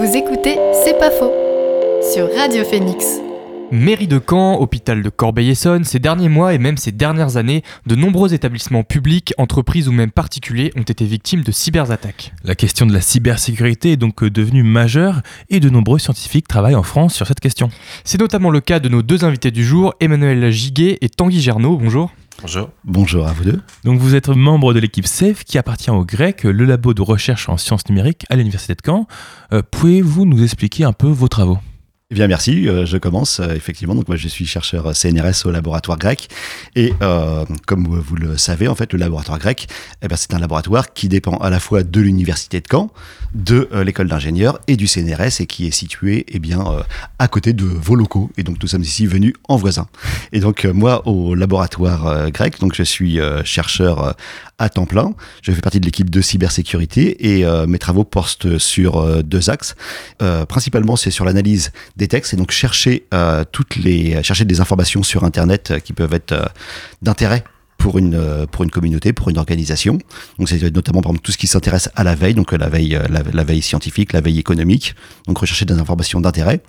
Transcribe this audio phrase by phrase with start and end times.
[0.00, 1.30] Vous écoutez C'est pas faux
[2.14, 3.20] sur Radio Phoenix.
[3.70, 7.96] Mairie de Caen, hôpital de Corbeil-Essonne, ces derniers mois et même ces dernières années, de
[7.96, 12.32] nombreux établissements publics, entreprises ou même particuliers ont été victimes de cyberattaques.
[12.44, 15.20] La question de la cybersécurité est donc devenue majeure
[15.50, 17.68] et de nombreux scientifiques travaillent en France sur cette question.
[18.02, 21.76] C'est notamment le cas de nos deux invités du jour, Emmanuel Giguet et Tanguy Gernot.
[21.76, 22.10] Bonjour.
[22.42, 22.70] Bonjour.
[22.84, 23.60] Bonjour à vous deux.
[23.84, 27.48] Donc vous êtes membre de l'équipe SAFE qui appartient au GREC, le labo de recherche
[27.48, 29.06] en sciences numériques à l'université de Caen.
[29.52, 31.58] Euh, Pouvez-vous nous expliquer un peu vos travaux?
[32.12, 33.94] Eh bien merci, euh, je commence euh, effectivement.
[33.94, 36.28] Donc moi je suis chercheur CNRS au laboratoire grec
[36.74, 39.68] et euh, comme vous le savez en fait le laboratoire grec,
[40.02, 42.90] eh bien c'est un laboratoire qui dépend à la fois de l'université de Caen,
[43.32, 46.82] de euh, l'école d'ingénieurs et du CNRS et qui est situé eh bien euh,
[47.20, 49.86] à côté de vos locaux et donc nous sommes ici venus en voisin.
[50.32, 54.16] Et donc euh, moi au laboratoire grec, donc je suis chercheur
[54.58, 55.14] à temps plein.
[55.42, 59.74] Je fais partie de l'équipe de cybersécurité et mes travaux portent sur deux axes.
[60.48, 63.06] Principalement, c'est sur l'analyse des textes et donc chercher
[63.52, 66.50] toutes les chercher des informations sur Internet qui peuvent être
[67.02, 67.44] d'intérêt
[67.78, 69.98] pour une pour une communauté, pour une organisation.
[70.38, 72.98] Donc c'est notamment par exemple tout ce qui s'intéresse à la veille, donc la veille
[73.08, 74.94] la, la, veille scientifique, la veille économique,
[75.26, 76.60] donc rechercher des informations d'intérêt.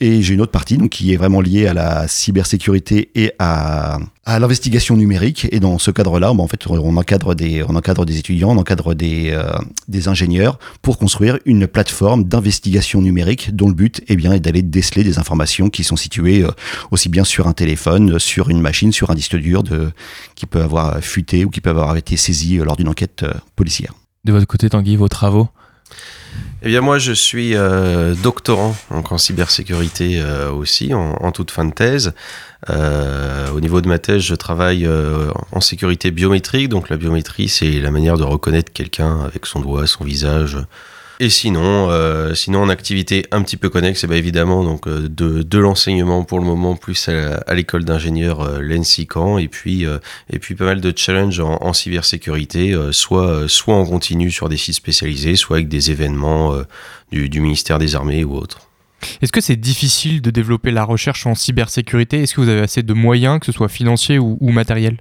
[0.00, 3.98] Et j'ai une autre partie donc qui est vraiment liée à la cybersécurité et à
[4.26, 5.46] à l'investigation numérique.
[5.52, 8.58] Et dans ce cadre-là, bah, en fait, on encadre des, on encadre des étudiants, on
[8.58, 14.40] encadre des, euh, ingénieurs pour construire une plateforme d'investigation numérique dont le but bien, est
[14.40, 16.50] d'aller déceler des informations qui sont situées euh,
[16.90, 19.62] aussi bien sur un téléphone, sur une machine, sur un disque dur
[20.34, 23.92] qui peut avoir fuité ou qui peut avoir été saisi euh, lors d'une enquête policière.
[24.24, 25.48] De votre côté, Tanguy, vos travaux?
[26.62, 31.72] Eh bien moi je suis euh, doctorant en cybersécurité euh, aussi en, toute fin de
[31.72, 32.14] thèse.
[32.70, 34.88] Euh, au niveau de ma thèse, je travaille
[35.52, 36.68] en sécurité biométrique.
[36.68, 40.56] Donc la biométrie, c'est la manière de reconnaître quelqu'un avec son doigt, son visage,
[41.18, 45.08] et sinon, euh, sinon en activité un petit peu connexe, eh ben évidemment donc euh,
[45.08, 49.98] de, de l'enseignement pour le moment plus à, l'école d'ingénieurs euh, et puis euh,
[50.30, 54.74] et puis pas mal de challenges en, cybersécurité, soit soit en continu sur des sites
[54.74, 56.54] spécialisés, soit avec des événements
[57.10, 58.60] du, du ministère des Armées ou autres.
[59.22, 62.22] Est-ce que c'est difficile de développer la recherche en cybersécurité?
[62.22, 64.98] Est-ce que vous avez assez de moyens, que ce soit financiers ou, ou matériels?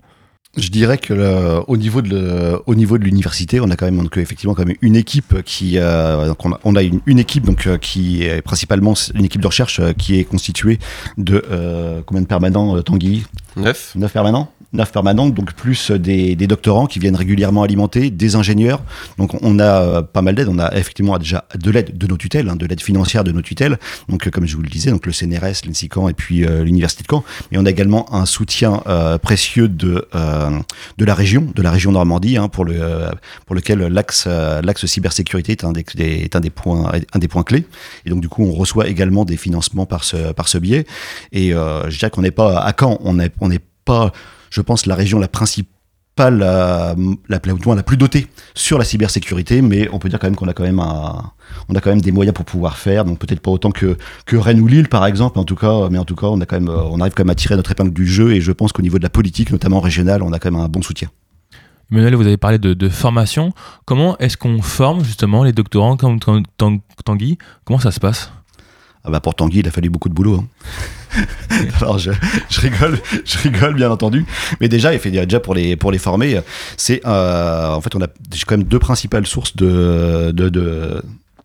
[0.57, 3.85] Je dirais que le, au niveau de le, au niveau de l'université, on a quand
[3.85, 7.67] même donc effectivement quand même une équipe qui euh, donc on a, une, équipe donc
[7.67, 10.79] euh, qui est principalement une équipe de recherche euh, qui est constituée
[11.17, 13.23] de euh, combien de permanents Tanguy?
[13.55, 13.93] Neuf.
[13.95, 18.81] Neuf permanents neuf permanentes, donc plus des, des, doctorants qui viennent régulièrement alimenter, des ingénieurs.
[19.17, 20.47] Donc on a euh, pas mal d'aide.
[20.49, 23.41] On a effectivement déjà de l'aide de nos tutelles, hein, de l'aide financière de nos
[23.41, 23.79] tutelles.
[24.09, 27.03] Donc euh, comme je vous le disais, donc le CNRS, l'INSICAN et puis euh, l'université
[27.03, 27.23] de Caen.
[27.51, 28.83] Mais on a également un soutien
[29.21, 30.07] précieux de
[30.97, 33.07] de la région, de la région Normandie, hein, pour le
[33.45, 37.43] pour lequel l'axe l'axe cybersécurité est un des, est un des points un des points
[37.43, 37.65] clés.
[38.05, 40.85] Et donc du coup on reçoit également des financements par ce par ce biais.
[41.31, 43.19] Et je dirais qu'on n'est pas à Caen, on
[43.49, 44.11] n'est pas
[44.55, 46.95] je pense, la région la principale, la,
[47.27, 50.63] la, plus dotée sur la cybersécurité, mais on peut dire quand même qu'on a quand
[50.63, 53.97] même on a quand même des moyens pour pouvoir faire, donc peut-être pas autant que,
[54.31, 56.59] Rennes ou Lille par exemple, en tout cas, mais en tout cas, on a quand
[56.59, 58.81] même, on arrive quand même à tirer notre épingle du jeu, et je pense qu'au
[58.81, 61.09] niveau de la politique, notamment régionale, on a quand même un bon soutien.
[61.91, 63.53] Emmanuel, vous avez parlé de, de formation.
[63.85, 66.19] Comment est-ce qu'on forme justement les doctorants comme
[67.03, 67.37] Tanguy?
[67.63, 68.31] Comment ça se passe?
[69.05, 70.43] Ah bah pour Tanguy, il a fallu beaucoup de boulot.
[70.43, 71.25] Hein.
[71.81, 72.11] Alors je,
[72.49, 74.25] je, rigole, je rigole bien entendu,
[74.59, 76.41] mais déjà, il fait déjà pour les pour les former,
[76.75, 80.33] c'est euh, en fait on a quand même deux principales sources de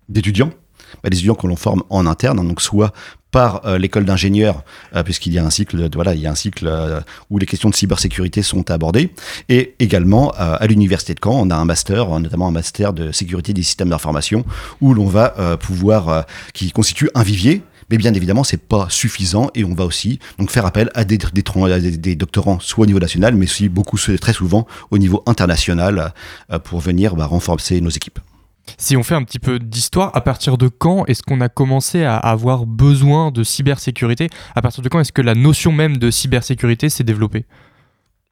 [0.08, 0.46] d'étudiants.
[0.46, 0.59] De, de,
[1.02, 2.92] bah, des étudiants que l'on forme en interne, hein, donc soit
[3.30, 6.34] par euh, l'école d'ingénieurs, euh, puisqu'il y a un cycle, voilà, il y a un
[6.34, 7.00] cycle euh,
[7.30, 9.12] où les questions de cybersécurité sont abordées,
[9.48, 13.52] et également à l'université de Caen, on a un master, notamment un master de sécurité
[13.52, 14.44] des systèmes d'information,
[14.80, 17.62] où l'on va pouvoir, qui constitue un vivier.
[17.90, 21.18] Mais bien évidemment, c'est pas suffisant et on va aussi donc faire appel à des
[22.16, 26.12] doctorants, soit au niveau national, mais aussi beaucoup, très souvent au niveau international,
[26.64, 28.20] pour venir bah, renforcer nos équipes.
[28.78, 32.04] Si on fait un petit peu d'histoire, à partir de quand est-ce qu'on a commencé
[32.04, 34.28] à avoir besoin de cybersécurité?
[34.54, 37.44] À partir de quand est-ce que la notion même de cybersécurité s'est développée?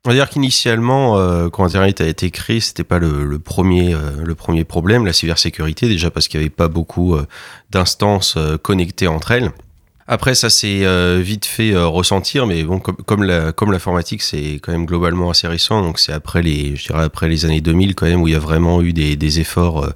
[0.04, 4.64] On va dire qu'initialement, euh, quand Internet a été créé, c'était pas le, euh, premier
[4.64, 7.26] problème, la cybersécurité, déjà parce qu'il n'y avait pas beaucoup euh,
[7.70, 9.50] d'instances connectées entre elles.
[10.10, 14.22] Après, ça s'est euh, vite fait euh, ressentir, mais bon, comme, comme, la, comme l'informatique,
[14.22, 17.60] c'est quand même globalement assez récent, donc c'est après les, je dirais après les années
[17.60, 19.90] 2000 quand même où il y a vraiment eu des, des efforts, euh,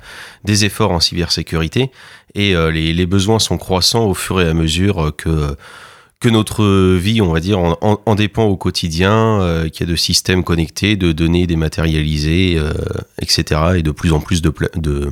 [0.45, 1.91] des efforts en cybersécurité,
[2.35, 5.57] et euh, les, les, besoins sont croissants au fur et à mesure que
[6.21, 9.91] que notre vie, on va dire, en, en, en dépend au quotidien, euh, qu'il y
[9.91, 12.61] a de systèmes connectés, de données dématérialisées,
[13.21, 15.11] etc., et de plus en plus de, de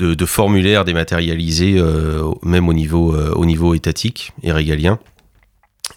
[0.00, 4.98] de, de formulaires dématérialisés, euh, même au niveau, euh, au niveau étatique et régalien.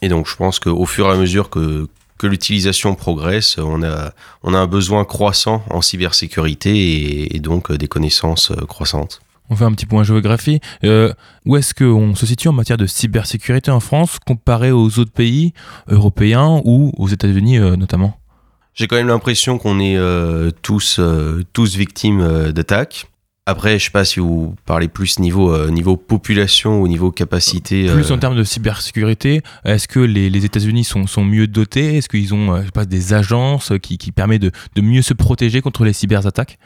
[0.02, 4.12] Et donc je pense qu'au fur et à mesure que, que l'utilisation progresse, on a,
[4.42, 9.20] on a un besoin croissant en cybersécurité et, et donc euh, des connaissances croissantes.
[9.50, 10.60] On fait un petit point géographie.
[10.84, 11.12] Euh,
[11.44, 15.52] où est-ce qu'on se situe en matière de cybersécurité en France comparé aux autres pays
[15.88, 18.18] européens ou aux États-Unis euh, notamment?
[18.74, 20.98] J'ai quand même l'impression qu'on est euh, tous,
[21.52, 23.06] tous victimes d'attaques.
[23.46, 27.90] Après, je sais pas si vous parlez plus niveau, euh, niveau population ou niveau capacité.
[27.92, 31.98] Plus euh, en termes de cybersécurité, est-ce que les, les États-Unis sont, sont mieux dotés?
[31.98, 35.02] Est-ce qu'ils ont euh, je sais pas, des agences qui, qui permettent de, de mieux
[35.02, 36.58] se protéger contre les cyberattaques?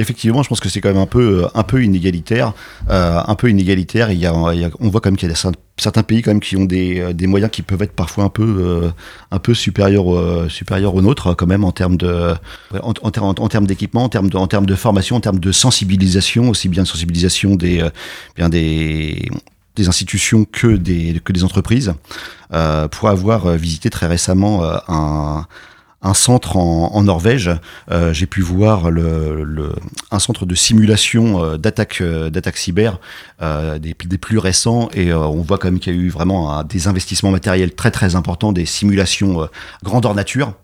[0.00, 2.52] Effectivement, je pense que c'est quand même un peu, euh, un peu inégalitaire.
[2.90, 4.10] Euh, un peu inégalitaire.
[4.10, 6.56] Il y a, on voit quand même qu'il y a certains pays quand même qui
[6.56, 8.90] ont des, euh, des moyens qui peuvent être parfois un peu,
[9.30, 10.48] un peu supérieurs, euh,
[10.92, 12.34] aux nôtres, quand même, en termes de,
[12.82, 15.52] en, en, en termes d'équipement, en termes de, en termes de formation, en termes de
[15.52, 17.88] sensibilisation, aussi bien de sensibilisation des,
[18.36, 19.30] bien des,
[19.76, 21.94] des institutions que des, que des entreprises.
[22.90, 25.46] Pour avoir visité très récemment un,
[26.04, 27.50] un centre en, Norvège,
[27.90, 28.88] euh, j'ai pu voir
[30.10, 33.00] un centre de simulation euh, d'attaque euh, d'attaque cyber
[33.40, 36.88] des, des plus récents et on voit quand même qu'il y a eu vraiment des
[36.88, 39.48] investissements matériels très très importants, des simulations
[39.82, 40.54] grandeur nature.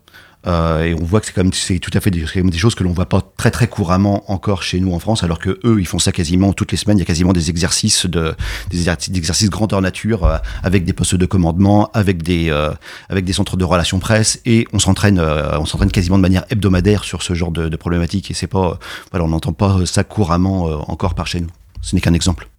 [0.47, 2.25] Euh, et on voit que c'est quand même c'est tout à fait des,
[2.57, 5.59] choses que l'on voit pas très très couramment encore chez nous en France, alors que
[5.63, 6.97] eux ils font ça quasiment toutes les semaines.
[6.97, 8.33] Il y a quasiment des exercices de
[8.69, 12.71] des exercices, grandeur nature euh, avec des postes de commandement, avec des euh,
[13.09, 16.45] avec des centres de relations presse et on s'entraîne euh, on s'entraîne quasiment de manière
[16.49, 18.75] hebdomadaire sur ce genre de, de problématiques et c'est pas euh,
[19.11, 21.49] voilà on n'entend pas ça couramment encore par chez nous.
[21.81, 22.50] Ce n'est qu'un exemple.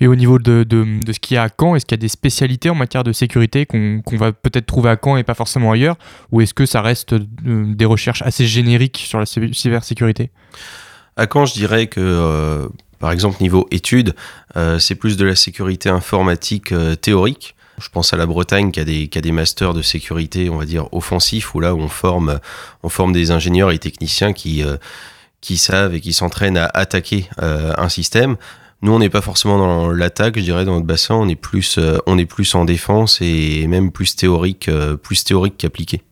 [0.00, 2.00] Et au niveau de, de, de ce qu'il y a à Caen, est-ce qu'il y
[2.00, 5.22] a des spécialités en matière de sécurité qu'on qu'on va peut-être trouver à Caen et
[5.22, 5.96] pas forcément ailleurs
[6.32, 10.30] Ou est-ce que ça reste euh, des recherches assez génériques sur la cy- cybersécurité?
[11.16, 12.66] À Caen, je dirais que, euh,
[12.98, 14.14] par exemple, niveau études,
[14.56, 17.54] euh, c'est plus de la sécurité informatique théorique.
[17.78, 20.56] Je pense à la Bretagne qui a, des, qui a des masters de sécurité, on
[20.56, 22.40] va dire, offensifs, où là, on forme,
[22.82, 24.64] on forme des ingénieurs et techniciens qui,
[25.42, 28.36] qui savent et qui s'entraînent à attaquer un système.
[28.82, 31.78] Nous, on n'est pas forcément dans l'attaque, je dirais, dans notre bassin, on est plus,
[31.78, 36.02] euh, on est plus en défense et même plus théorique, euh, plus théorique qu'appliqué.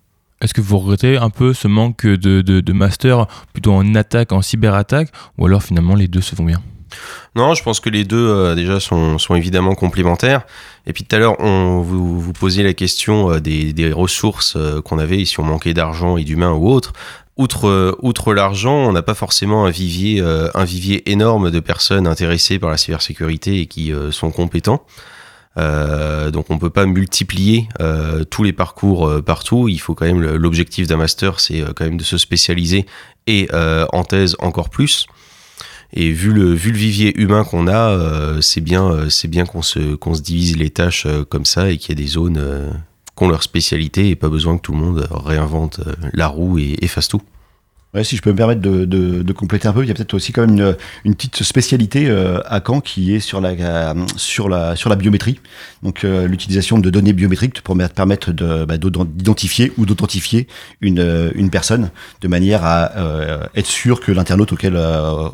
[0.41, 4.33] Est-ce que vous regrettez un peu ce manque de, de, de master plutôt en attaque,
[4.33, 6.61] en cyberattaque ou alors finalement les deux se vont bien?
[7.35, 10.43] Non, je pense que les deux euh, déjà sont, sont évidemment complémentaires.
[10.87, 14.55] Et puis tout à l'heure, on vous, vous posiez la question euh, des, des ressources
[14.57, 16.93] euh, qu'on avait, et si on manquait d'argent et d'humains ou autre.
[17.37, 21.59] Outre, euh, outre l'argent, on n'a pas forcément un vivier, euh, un vivier énorme de
[21.59, 24.85] personnes intéressées par la cybersécurité et qui euh, sont compétents.
[25.57, 27.69] Donc on peut pas multiplier
[28.29, 29.69] tous les parcours partout.
[29.69, 32.87] Il faut quand même l'objectif d'un master, c'est quand même de se spécialiser
[33.29, 35.07] et en thèse encore plus.
[35.93, 40.23] Et vu le, vivier humain qu'on a, c'est bien, c'est bien qu'on se, qu'on se
[40.23, 42.75] divise les tâches comme ça et qu'il y ait des zones
[43.15, 46.27] euh, qui ont leur spécialité et pas besoin que tout le monde réinvente euh, la
[46.27, 47.23] roue et, et fasse tout.
[47.95, 50.15] Ouais, si je peux me permettre de, de, compléter un peu, il y a peut-être
[50.15, 53.95] aussi quand même une, une petite spécialité euh, à Caen qui est sur la, euh,
[54.17, 55.39] sur la, sur la biométrie.
[55.85, 60.49] Donc euh, l'utilisation de données biométriques pour me- permettre bah, d'identifier ou d'authentifier
[60.81, 62.91] une, une personne de manière à
[63.55, 64.77] être sûr que l'internaute auquel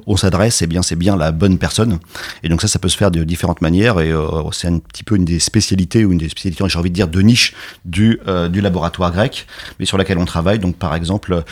[0.06, 1.98] on s'adresse, eh c'est bien la bonne personne.
[2.42, 4.12] Et donc ça, ça peut se faire de différentes manières et
[4.52, 7.08] c'est un petit peu une des spécialités ou une des spécialités, j'ai envie de dire,
[7.08, 8.20] de niche du,
[8.50, 9.46] du laboratoire grec,
[9.78, 10.58] mais sur laquelle on travaille.
[10.58, 11.44] Donc par exemple,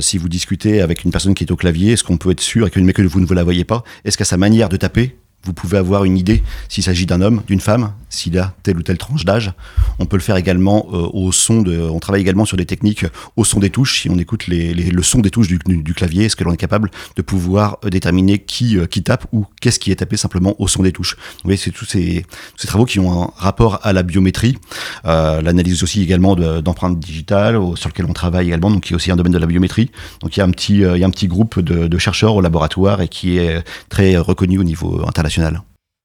[0.00, 2.68] si vous discutez avec une personne qui est au clavier, est-ce qu'on peut être sûr,
[2.76, 5.54] mais que vous ne vous la voyez pas, est-ce qu'à sa manière de taper, vous
[5.54, 8.98] pouvez avoir une idée s'il s'agit d'un homme, d'une femme, s'il a telle ou telle
[8.98, 9.52] tranche d'âge.
[9.98, 11.78] On peut le faire également euh, au son de.
[11.78, 13.06] On travaille également sur des techniques
[13.36, 14.02] au son des touches.
[14.02, 17.22] Si on écoute le son des touches du, clavier, est-ce que l'on est capable de
[17.22, 20.92] pouvoir euh, déterminer qui, euh, tape ou qu'est-ce qui est tapé simplement au son des
[20.92, 21.16] touches?
[21.16, 22.24] Vous voyez, c'est tous ces,
[22.66, 24.58] travaux qui ont un rapport à la biométrie,
[25.04, 28.96] euh, l'analyse aussi également de- d'empreintes digitales sur lequel on travaille également, donc qui est
[28.96, 29.90] aussi un domaine de la biométrie.
[30.20, 31.98] Donc il y a un petit, euh, il y a un petit groupe de, de
[31.98, 35.62] chercheurs au laboratoire et qui est très reconnu au niveau international.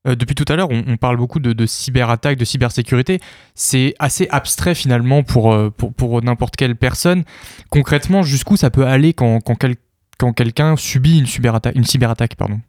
[0.07, 3.19] Euh, depuis tout à l'heure, on, parle beaucoup de, de cyberattaque, de cybersécurité.
[3.53, 7.23] C'est assez abstrait finalement pour, euh, pour, pour n'importe quelle personne.
[7.69, 9.75] Concrètement, jusqu'où ça peut aller quand, quand, quel-
[10.17, 12.59] quand quelqu'un subit une cyberattaque, une cyberattaque pardon?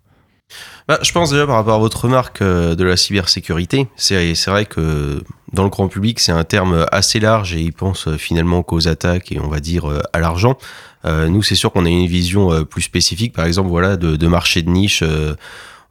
[0.87, 4.67] Bah, je pense déjà par rapport à votre remarque euh, de la cybersécurité, c'est vrai
[4.67, 5.25] que
[5.55, 8.89] dans le grand public, c'est un terme assez large et il pense euh, finalement qu'aux
[8.89, 10.59] attaques et on va dire à l'argent.
[11.05, 14.71] Nous, c'est sûr qu'on a une vision plus spécifique, par exemple, voilà, de, marché de
[14.71, 15.03] niche.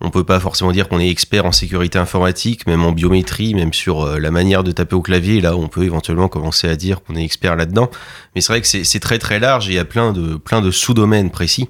[0.01, 3.72] On peut pas forcément dire qu'on est expert en sécurité informatique, même en biométrie, même
[3.72, 5.41] sur euh, la manière de taper au clavier.
[5.41, 7.89] Là, on peut éventuellement commencer à dire qu'on est expert là-dedans.
[8.36, 10.62] Mais c'est vrai que c'est très très large et il y a plein de plein
[10.62, 11.70] de sous-domaines précis.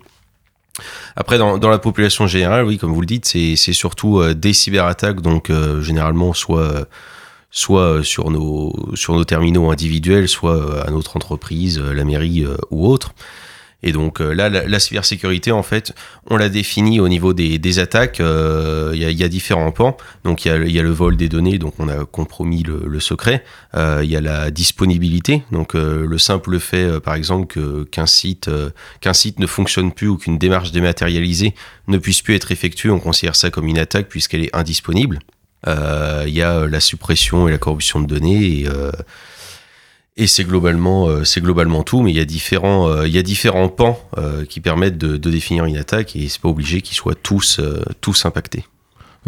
[1.18, 5.52] Après, dans, la population générale, oui, comme vous le dites, c'est surtout des cyberattaques, donc
[5.82, 6.88] généralement soit
[7.52, 13.14] soit sur nos sur nos terminaux individuels, soit à notre entreprise, la mairie ou autre.
[13.84, 15.94] Et donc euh, là, la, cybersécurité, en fait,
[16.30, 18.20] on l'a définie au niveau des, des attaques.
[18.20, 19.98] Euh, il y, y, a différents pans.
[20.24, 23.00] Donc il y, y, a le vol des données, donc on a compromis le, le
[23.00, 23.44] secret.
[23.76, 27.58] Euh, il y a la disponibilité, donc le simple fait, par exemple,
[27.92, 28.50] qu'un site
[29.00, 31.54] qu'un site ne fonctionne plus ou qu'une démarche dématérialisée
[31.88, 35.20] ne puisse plus être effectuée, on considère ça comme une attaque puisqu'elle est indisponible.
[35.68, 38.44] Il y a la suppression et la corruption de données.
[38.44, 38.68] Et,
[40.18, 43.18] et c'est globalement, euh, c'est globalement tout, mais il y a différents, euh, il y
[43.18, 46.82] a différents pans euh, qui permettent de, de, définir une attaque et c'est pas obligé
[46.82, 47.62] qu'ils soient tous,
[48.02, 48.66] tous impactés.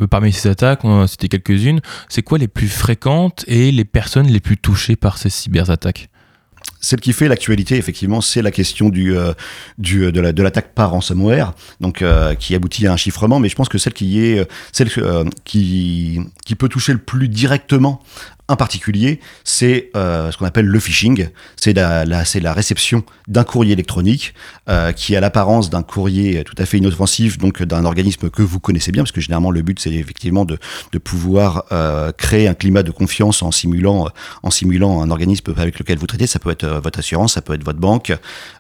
[0.10, 1.80] Parmi ces attaques, on en a cité quelques-unes.
[2.10, 6.10] C'est quoi les plus fréquentes et les personnes les plus touchées par ces cyberattaques?
[6.80, 9.16] Celle qui fait l'actualité, effectivement, c'est la question du,
[9.78, 12.04] du de l'attaque la, par ransomware, donc
[12.40, 13.40] qui aboutit à un chiffrement.
[13.40, 14.90] Mais je pense que celle qui est celle
[15.44, 18.02] qui qui peut toucher le plus directement
[18.50, 21.30] un particulier, c'est euh, ce qu'on appelle le phishing.
[21.56, 24.34] C'est la, la, la, réception d'un courrier électronique
[24.68, 28.60] euh, qui a l'apparence d'un courrier tout à fait inoffensif, donc d'un organisme que vous
[28.60, 30.58] connaissez bien, parce que généralement le but c'est effectivement de,
[30.92, 34.10] de pouvoir euh, créer un climat de confiance en simulant,
[34.44, 36.28] en simulant un organisme avec lequel vous traitez.
[36.28, 38.12] Ça peut être votre assurance, ça peut être votre banque.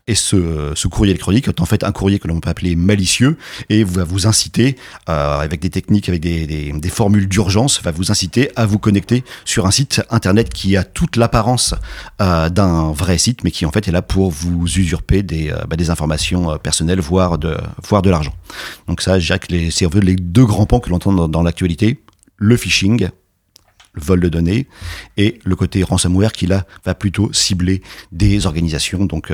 [0.05, 3.37] Et ce, ce courrier électronique est en fait un courrier que l'on peut appeler malicieux
[3.69, 8.11] et va vous inciter, avec des techniques, avec des, des, des formules d'urgence, va vous
[8.11, 11.73] inciter à vous connecter sur un site internet qui a toute l'apparence
[12.21, 15.63] euh, d'un vrai site, mais qui en fait est là pour vous usurper des, euh,
[15.69, 17.57] bah, des informations euh, personnelles, voire de,
[17.87, 18.33] voire de l'argent.
[18.89, 22.03] Donc ça, que c'est les deux grands pans que l'on entend dans, dans l'actualité.
[22.35, 23.07] Le phishing,
[23.95, 24.67] vol de données,
[25.17, 27.81] et le côté ransomware qui là va plutôt cibler
[28.11, 29.05] des organisations.
[29.05, 29.31] Donc,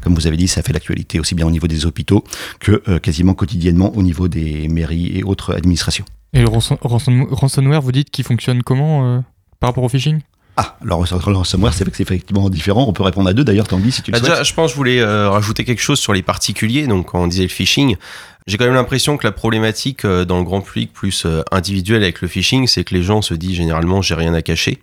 [0.00, 2.24] comme vous avez dit, ça fait l'actualité aussi bien au niveau des hôpitaux
[2.60, 6.04] que quasiment quotidiennement au niveau des mairies et autres administrations.
[6.32, 9.22] Et le ransomware, vous dites qu'il fonctionne comment
[9.60, 10.20] par rapport au phishing?
[10.60, 12.84] Ah, alors ransomware, c'est effectivement différent.
[12.88, 14.72] On peut répondre à deux d'ailleurs, Tanguy, si tu le bah, Déjà, je pense que
[14.72, 16.88] je voulais euh, rajouter quelque chose sur les particuliers.
[16.88, 17.94] Donc, quand on disait le phishing,
[18.48, 22.02] j'ai quand même l'impression que la problématique euh, dans le grand public plus euh, individuel
[22.02, 24.82] avec le phishing, c'est que les gens se disent généralement j'ai rien à cacher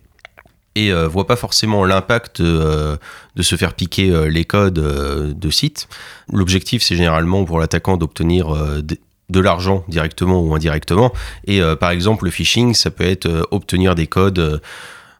[0.78, 2.98] et voient pas forcément l'impact de
[3.40, 5.88] se faire piquer les codes de site.
[6.34, 8.54] L'objectif, c'est généralement pour l'attaquant d'obtenir
[9.30, 11.12] de l'argent directement ou indirectement.
[11.46, 14.62] Et euh, par exemple, le phishing, ça peut être euh, obtenir des codes.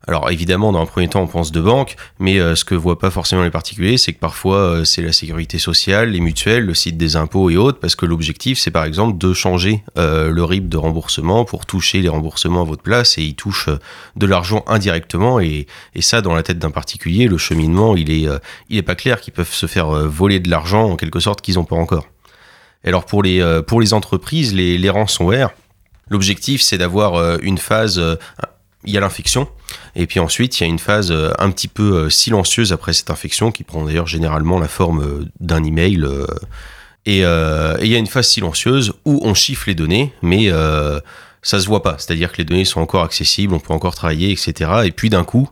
[0.08, 3.00] Euh, alors évidemment, dans un premier temps, on pense de banque, mais ce que voient
[3.00, 6.98] pas forcément les particuliers, c'est que parfois c'est la sécurité sociale, les mutuelles, le site
[6.98, 10.78] des impôts et autres, parce que l'objectif, c'est par exemple de changer le RIB de
[10.78, 13.70] remboursement pour toucher les remboursements à votre place, et ils touchent
[14.16, 15.68] de l'argent indirectement, et,
[16.00, 19.66] ça, dans la tête d'un particulier, le cheminement, il est, pas clair qu'ils peuvent se
[19.66, 22.08] faire voler de l'argent en quelque sorte qu'ils n'ont pas encore.
[22.86, 24.92] Alors pour les, euh, pour les entreprises, les, les
[26.10, 28.16] l'objectif c'est d'avoir euh, une phase, euh,
[28.86, 29.48] il y a l'infection,
[29.96, 33.52] et puis ensuite il y a une phase un petit peu silencieuse après cette infection,
[33.52, 36.08] qui prend d'ailleurs généralement la forme d'un email.
[37.06, 40.50] Et, il y a une phase silencieuse où on chiffre les données, mais
[41.42, 41.96] ça se voit pas.
[41.98, 44.72] C'est-à-dire que les données sont encore accessibles, on peut encore travailler, etc.
[44.86, 45.50] Et puis d'un coup,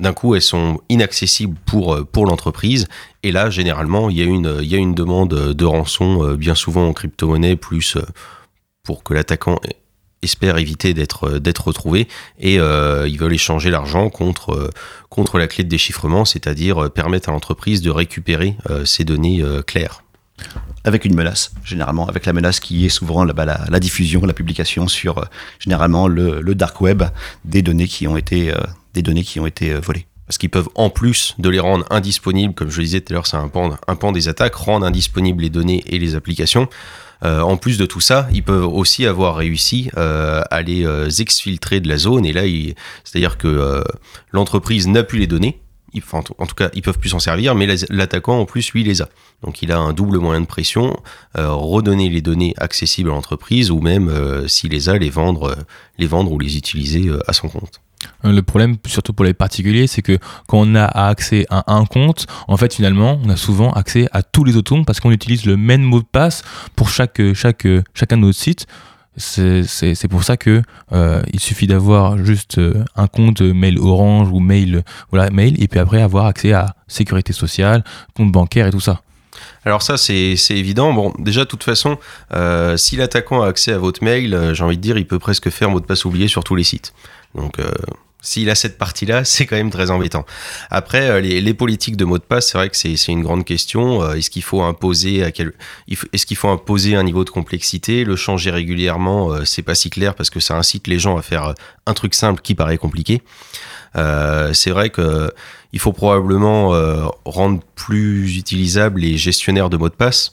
[0.00, 2.86] d'un coup, elles sont inaccessibles pour, euh, pour l'entreprise.
[3.22, 6.36] Et là, généralement, il y, a une, il y a une demande de rançon, euh,
[6.36, 8.02] bien souvent en crypto-monnaie, plus euh,
[8.82, 9.58] pour que l'attaquant
[10.26, 14.70] espère éviter d'être d'être retrouvé et ils veulent échanger l'argent contre
[15.08, 20.02] contre la clé de déchiffrement, c'est-à-dire permettre à l'entreprise de récupérer ces données claires.
[20.84, 23.34] Avec une menace, généralement, avec la menace qui est souvent la,
[23.68, 25.24] la, diffusion, la publication sur
[25.58, 27.02] généralement le, le, dark web
[27.44, 28.52] des données qui ont été
[28.96, 30.06] des données qui ont été euh, volées.
[30.26, 33.14] Parce qu'ils peuvent, en plus de les rendre indisponibles, comme je le disais tout à
[33.14, 36.68] l'heure, c'est un pan, un pan des attaques, rendre indisponibles les données et les applications.
[37.24, 40.86] Euh, en plus de tout ça, ils peuvent aussi avoir réussi euh, à les
[41.20, 42.26] exfiltrer de la zone.
[42.26, 42.42] Et là,
[43.04, 43.82] c'est-à-dire que
[44.32, 45.60] l'entreprise n'a plus les données.
[46.12, 49.08] En tout cas, ils peuvent plus s'en servir, mais l'attaquant, en plus, lui, les a.
[49.42, 50.94] Donc, il a un double moyen de pression,
[51.34, 55.56] redonner les données accessibles à l'entreprise, ou même, s'il les a, les vendre,
[55.98, 57.80] les vendre ou les utiliser à son compte.
[58.24, 61.84] Euh, le problème, surtout pour les particuliers, c'est que quand on a accès à un
[61.84, 65.12] compte, en fait, finalement, on a souvent accès à tous les autres comptes parce qu'on
[65.12, 66.42] utilise le même mot de passe
[66.74, 68.66] pour chaque, chaque, chacun de nos sites.
[69.16, 74.40] C'est pour ça que euh, il suffit d'avoir juste euh, un compte mail Orange ou
[74.40, 77.82] mail voilà mail et puis après avoir accès à sécurité sociale,
[78.14, 79.00] compte bancaire et tout ça.
[79.64, 80.92] Alors ça c'est évident.
[80.92, 81.96] Bon déjà de toute façon,
[82.76, 85.70] si l'attaquant a accès à votre mail, j'ai envie de dire, il peut presque faire
[85.70, 86.92] mot de passe oublié sur tous les sites.
[87.36, 87.60] Donc
[88.26, 90.26] S'il a cette partie-là, c'est quand même très embêtant.
[90.70, 94.02] Après, euh, les, politiques de mots de passe, c'est vrai que c'est une grande question.
[94.02, 95.52] Euh, Est-ce qu'il faut imposer à quel,
[95.88, 99.90] est-ce qu'il faut imposer un niveau de complexité, le changer régulièrement, euh, c'est pas si
[99.90, 101.52] clair parce que ça incite les gens à faire euh,
[101.86, 103.22] un truc simple qui paraît compliqué.
[103.96, 105.30] Euh, c'est vrai que
[105.72, 110.32] il faut probablement euh, rendre plus utilisables les gestionnaires de mots de passe.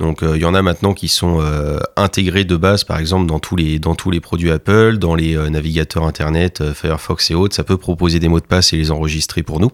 [0.00, 3.26] Donc euh, il y en a maintenant qui sont euh, intégrés de base, par exemple
[3.26, 7.76] dans tous les produits Apple, dans les euh, navigateurs Internet, Firefox et autres, ça peut
[7.76, 9.70] proposer des mots de passe et les enregistrer pour nous.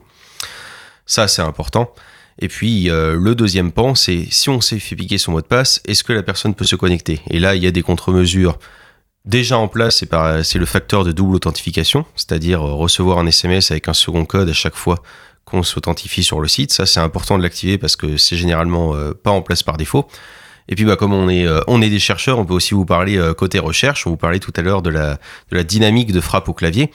[1.07, 1.95] Ça c'est important.
[2.41, 5.81] Et puis le deuxième pan, c'est si on s'est fait piquer son mot de passe,
[5.87, 7.21] est-ce que la personne peut se connecter?
[7.31, 8.59] Et là il y a des contre-mesures
[9.25, 10.05] déjà en place.
[10.43, 14.53] C'est le facteur de double authentification, c'est-à-dire recevoir un SMS avec un second code à
[14.53, 15.03] chaque fois
[15.47, 16.73] qu'on s'authentifie sur le site.
[16.73, 20.07] Ça, c'est important de l'activer parce que c'est généralement euh, pas en place par défaut.
[20.69, 22.85] Et puis, bah, comme on est, euh, on est des chercheurs, on peut aussi vous
[22.85, 24.07] parler euh, côté recherche.
[24.07, 25.15] On vous parlait tout à l'heure de la,
[25.51, 26.91] de la dynamique de frappe au clavier.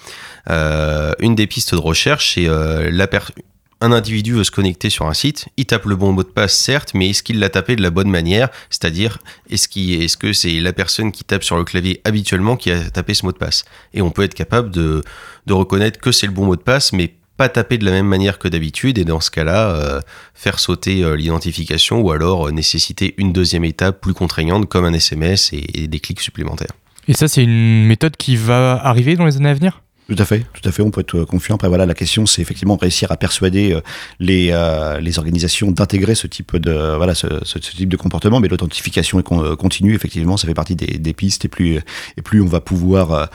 [0.47, 3.07] Une des pistes de recherche, c'est la
[3.81, 6.55] un individu veut se connecter sur un site, il tape le bon mot de passe,
[6.55, 8.49] certes, mais est-ce qu'il l'a tapé de la bonne manière?
[8.69, 9.17] C'est-à-dire,
[9.49, 12.89] est-ce qu'il- est-ce que c'est la personne qui tape sur le clavier habituellement qui a
[12.91, 13.65] tapé ce mot de passe?
[13.95, 15.03] Et on peut être capable de,
[15.47, 18.05] de reconnaître que c'est le bon mot de passe, mais pas taper de la même
[18.05, 19.99] manière que d'habitude, et dans ce cas-là, euh,
[20.35, 24.93] faire sauter euh, l'identification ou alors euh, nécessiter une deuxième étape plus contraignante comme un
[24.93, 26.73] SMS et, et des clics supplémentaires.
[27.07, 29.81] Et ça, c'est une méthode qui va arriver dans les années à venir?
[30.09, 31.55] Tout à fait, tout à fait, on peut être confiant.
[31.55, 33.79] Après, voilà, la question, c'est effectivement réussir à persuader euh,
[34.19, 38.41] les, euh, les organisations d'intégrer ce type de voilà ce, ce- type de comportement.
[38.41, 41.45] Mais l'authentification est euh, continue, effectivement, ça fait partie des, des pistes.
[41.45, 41.79] Et plus
[42.17, 43.25] et plus on va pouvoir euh,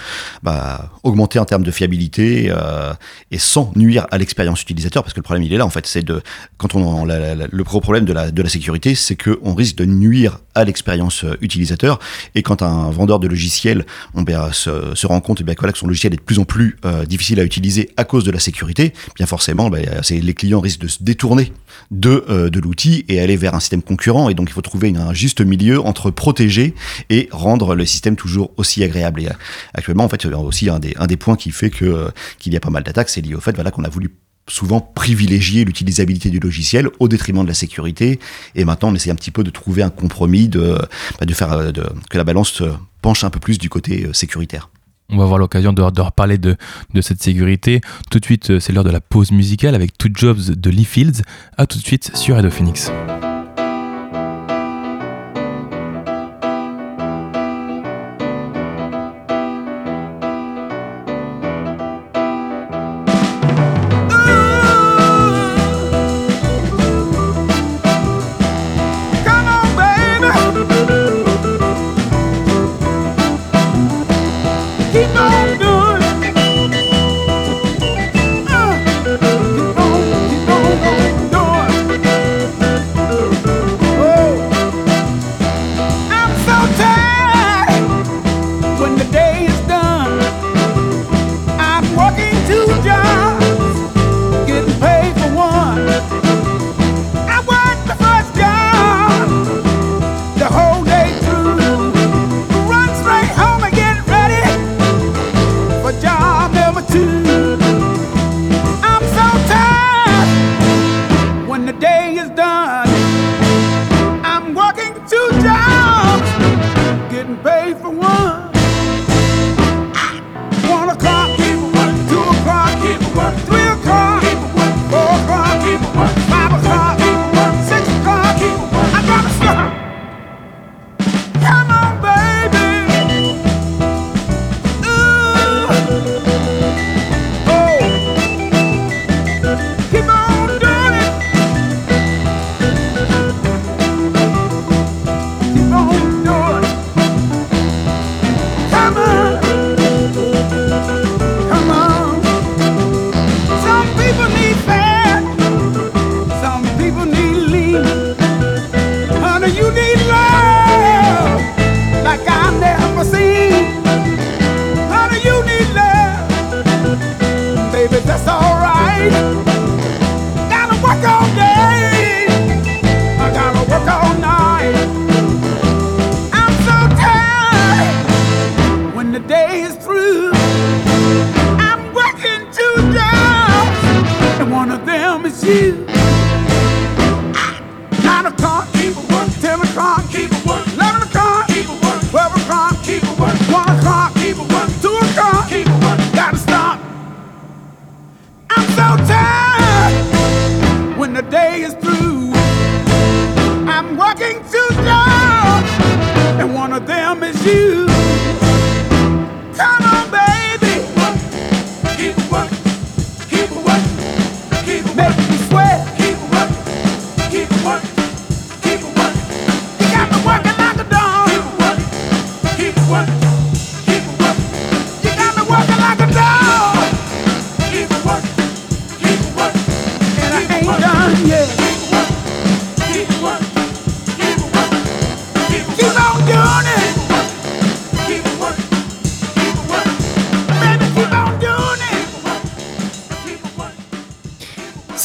[0.42, 2.92] bah, augmenter en termes de fiabilité euh,
[3.30, 5.86] et sans nuire à l'expérience utilisateur, parce que le problème il est là en fait,
[5.86, 6.20] c'est de
[6.58, 9.76] quand on la- le gros problème de la de la sécurité, c'est que on risque
[9.76, 12.00] de nuire à l'expérience euh, utilisateur.
[12.34, 15.60] Et quand un vendeur de logiciel on ben, se, se rend compte eh bien, que,
[15.60, 18.24] voilà, que son logiciel est de plus en plus euh, difficile à utiliser à cause
[18.24, 21.52] de la sécurité, bien forcément, ben, c'est, les clients risquent de se détourner
[21.90, 24.28] de, euh, de l'outil et aller vers un système concurrent.
[24.28, 26.74] Et donc, il faut trouver un juste milieu entre protéger
[27.10, 29.22] et rendre le système toujours aussi agréable.
[29.22, 29.32] Et euh,
[29.74, 32.56] actuellement, en fait, il y a aussi un des, points qui fait euh, qu'il y
[32.56, 34.10] a pas mal d'attaques, c'est lié au fait voilà, qu'on a voulu
[34.48, 38.20] souvent privilégier l'utilisabilité du logiciel au détriment de la sécurité.
[38.54, 40.78] Et maintenant, on essaie un petit peu de trouver un compromis, de,
[41.20, 41.72] bah, faire euh,
[42.10, 42.62] que la balance
[43.02, 44.70] penche un peu plus du côté euh, sécuritaire.
[45.10, 46.56] On va avoir l'occasion de, reparler de,
[47.00, 47.80] cette sécurité.
[48.10, 50.84] Tout de suite, euh, c'est l'heure de la pause musicale avec Two Jobs de Lee
[50.84, 51.22] Fields.
[51.56, 52.90] À tout de suite sur Radio Phoenix.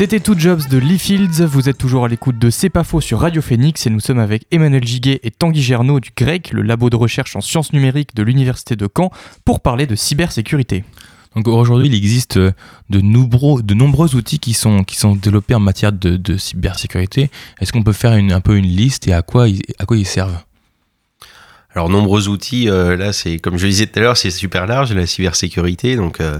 [0.01, 1.45] C'était Two Jobs de Lee Fields.
[1.45, 4.17] Vous êtes toujours à l'écoute de C'est pas faux sur Radio Phoenix et nous sommes
[4.17, 8.15] avec Emmanuel Giguet et Tanguy Gernaud du GREC, le labo de recherche en sciences numériques
[8.15, 9.11] de l'Université de Caen,
[9.45, 10.83] pour parler de cybersécurité.
[11.35, 12.51] Donc aujourd'hui, il existe euh,
[12.89, 17.29] de nombreux, de nombreux outils qui sont, qui sont développés en matière de, de cybersécurité.
[17.59, 19.97] Est-ce qu'on peut faire une, un peu une liste et à quoi ils, à quoi
[19.97, 20.39] ils servent?
[21.75, 24.65] Alors nombreux outils, euh, là c'est comme je le disais tout à l'heure, c'est super
[24.65, 25.95] large la cybersécurité.
[25.95, 26.39] Donc euh,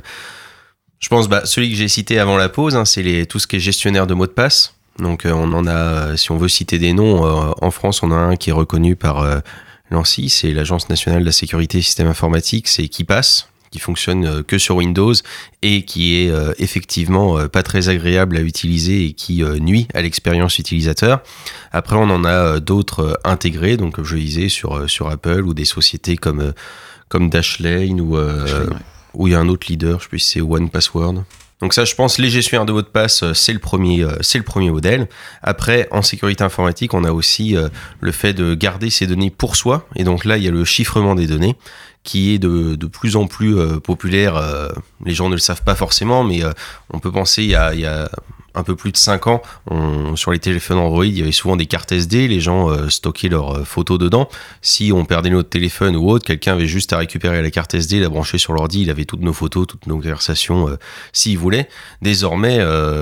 [1.01, 3.47] je pense bah, celui que j'ai cité avant la pause, hein, c'est les, tout ce
[3.47, 4.75] qui est gestionnaire de mots de passe.
[4.99, 8.03] Donc euh, on en a, euh, si on veut citer des noms, euh, en France
[8.03, 9.39] on a un qui est reconnu par euh,
[9.89, 14.43] l'ANSI, c'est l'Agence nationale de la sécurité des systèmes informatiques, c'est KeePass qui fonctionne euh,
[14.43, 15.13] que sur Windows
[15.63, 21.21] et qui est effectivement pas très agréable à utiliser et qui nuit à l'expérience utilisateur.
[21.71, 26.17] Après, on en a d'autres intégrés, donc je disais sur sur Apple ou des sociétés
[26.17, 26.53] comme
[27.07, 28.79] comme Dashlane ou Dashlane.
[29.13, 31.23] Où il y a un autre leader, je sais si c'est One Password.
[31.61, 34.15] Donc ça, je pense, les gestionnaires de mots de passe, euh, c'est le premier, euh,
[34.21, 35.07] c'est le premier modèle.
[35.43, 37.69] Après, en sécurité informatique, on a aussi euh,
[37.99, 39.87] le fait de garder ces données pour soi.
[39.95, 41.55] Et donc là, il y a le chiffrement des données
[42.03, 44.41] qui est de, plus en plus populaire.
[45.05, 46.41] les gens ne le savent pas forcément, mais
[46.89, 48.09] on peut penser il y a, il y a
[48.55, 49.41] un peu plus de 5 ans,
[50.15, 53.29] sur les téléphones Android, il y avait souvent des cartes SD, les gens euh, stockaient
[53.29, 54.29] leurs euh, photos dedans.
[54.61, 57.99] Si on perdait notre téléphone ou autre, quelqu'un avait juste à récupérer la carte SD,
[57.99, 60.75] la brancher sur l'ordi, il avait toutes nos photos, toutes nos conversations euh,
[61.13, 61.69] s'il voulait.
[62.01, 62.59] Désormais,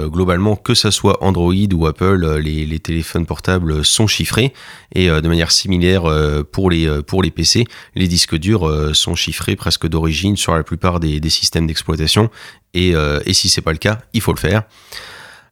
[0.07, 4.53] globalement, que ça soit Android ou Apple, les, téléphones portables sont chiffrés
[4.93, 6.03] et de manière similaire
[6.51, 10.99] pour les pour les PC, les disques durs sont chiffrés presque d'origine sur la plupart
[10.99, 12.29] des, systèmes d'exploitation
[12.73, 12.93] et,
[13.25, 14.63] et si c'est pas le cas, il faut le faire.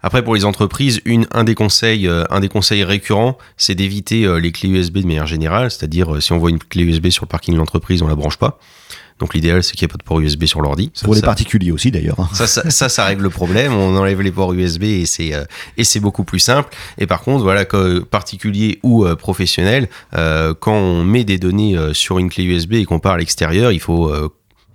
[0.02, 4.26] Après, pour les entreprises, une, un, des conseils, euh, un des conseils récurrents, c'est d'éviter
[4.26, 5.72] euh, les clés USB de manière générale.
[5.72, 8.16] C'est-à-dire, euh, si on voit une clé USB sur le parking de l'entreprise, on la
[8.16, 8.60] branche pas.
[9.20, 10.92] Donc, l'idéal, c'est qu'il n'y ait pas de port USB sur l'ordi.
[10.94, 12.20] Ça, Pour les particuliers aussi d'ailleurs.
[12.20, 12.30] hein.
[12.34, 13.74] ça, ça, ça, ça règle le problème.
[13.74, 15.44] On enlève les ports USB et c'est euh,
[15.76, 16.70] et c'est beaucoup plus simple.
[17.00, 21.76] Et par contre, voilà, que particulier ou euh, professionnel, euh, quand on met des données
[21.94, 24.30] sur une clé USB et qu'on part à l'extérieur, il faut, euh,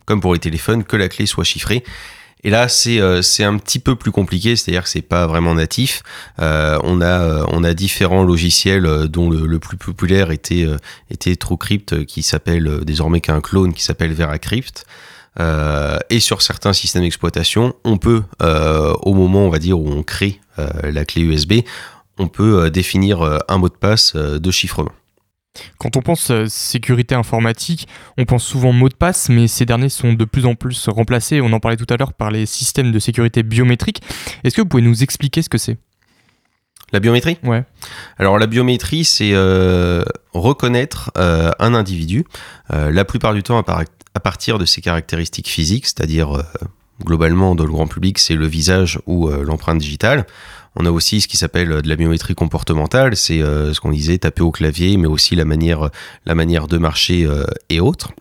[0.07, 1.85] comme pour les téléphones, que la clé soit chiffrée.
[2.45, 5.55] Et là, c'est euh, c'est un petit peu plus compliqué, c'est-à-dire que c'est pas vraiment
[5.55, 6.03] natif.
[6.41, 10.67] Euh, on a euh, on a différents logiciels dont le, plus populaire était
[11.11, 14.85] était TrueCrypt, qui s'appelle désormais qu'un clone qui s'appelle VeraCrypt.
[15.41, 20.03] Euh, et sur certains systèmes d'exploitation, on peut, au moment, on va dire, où on
[20.03, 21.63] crée la clé USB,
[22.19, 24.93] on peut définir un mot de passe de chiffrement.
[25.79, 27.87] Quand on pense euh, sécurité informatique,
[28.17, 31.41] on pense souvent mot de passe, mais ces derniers sont de plus en plus remplacés,
[31.41, 34.01] on en parlait tout à l'heure, par les systèmes de sécurité biométrique.
[34.45, 35.77] Est-ce que vous pouvez nous expliquer ce que c'est?
[36.93, 37.39] La biométrie?
[37.43, 37.65] Ouais.
[38.19, 42.25] Alors la biométrie, c'est euh, reconnaître euh, un individu,
[42.73, 43.83] euh, la plupart du temps à, par-
[44.15, 46.45] à partir de ses caractéristiques physiques, c'est-à-dire
[47.03, 50.27] globalement dans le grand public, c'est le visage ou l'empreinte digitale.
[50.77, 53.91] On a aussi ce qui s'appelle euh, de la biométrie comportementale, c'est euh, ce qu'on
[53.91, 55.91] disait taper au clavier, mais aussi la manière,
[56.27, 58.13] manière de marcher euh, et autres.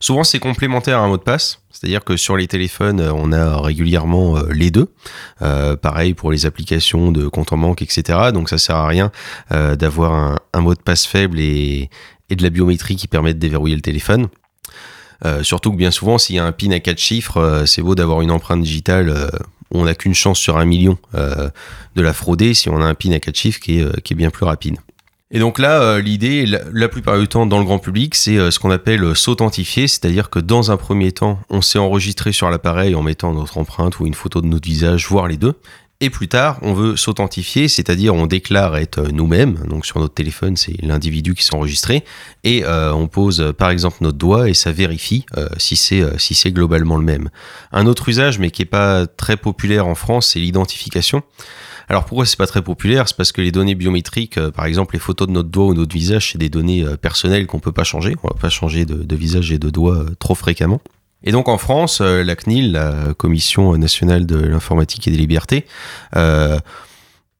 [0.00, 3.32] Souvent, c'est complémentaire à un mot de passe, c'est-à-dire que sur les téléphones, euh, on
[3.32, 4.92] a régulièrement euh, les deux.
[5.40, 8.30] Euh, pareil pour les applications de compte en banque, etc.
[8.32, 9.10] Donc ça sert à rien
[9.50, 11.90] euh, d'avoir un, mot de passe faible et,
[12.30, 14.28] de la biométrie qui permet de déverrouiller le téléphone.
[15.24, 17.82] Euh, surtout que bien souvent, s'il y a un PIN à quatre chiffres, euh, c'est
[17.82, 19.28] beau d'avoir une empreinte digitale euh,
[19.74, 21.50] on n'a qu'une chance sur un million euh,
[21.96, 24.12] de la frauder si on a un PIN à quatre chiffres qui est, euh, qui
[24.12, 24.76] est bien plus rapide.
[25.34, 28.58] Et donc là, euh, l'idée, la, plupart du temps dans le grand public, c'est ce
[28.58, 33.00] qu'on appelle s'authentifier, c'est-à-dire que dans un premier temps, on s'est enregistré sur l'appareil en
[33.00, 35.54] mettant notre empreinte ou une photo de notre visage, voire les deux.
[36.04, 39.54] Et plus tard, on veut s'authentifier, c'est-à-dire on déclare être euh, nous-mêmes.
[39.68, 42.02] Donc sur notre téléphone, c'est l'individu qui s'est enregistré.
[42.42, 45.24] Et euh, on pose euh, par exemple notre doigt et ça vérifie
[45.58, 47.30] si c'est globalement le même.
[47.70, 51.22] Un autre usage, mais qui est pas très populaire en France, c'est l'identification.
[51.88, 53.06] Alors pourquoi c'est pas très populaire?
[53.06, 55.94] C'est parce que les données biométriques, par exemple les photos de notre doigt ou notre
[55.94, 58.16] visage, c'est des données personnelles qu'on peut pas changer.
[58.24, 60.80] On va pas changer de, visage et de doigt trop fréquemment.
[61.24, 65.66] Et donc en France, euh, la CNIL, la Commission nationale de l'informatique et des libertés,
[66.16, 66.58] euh,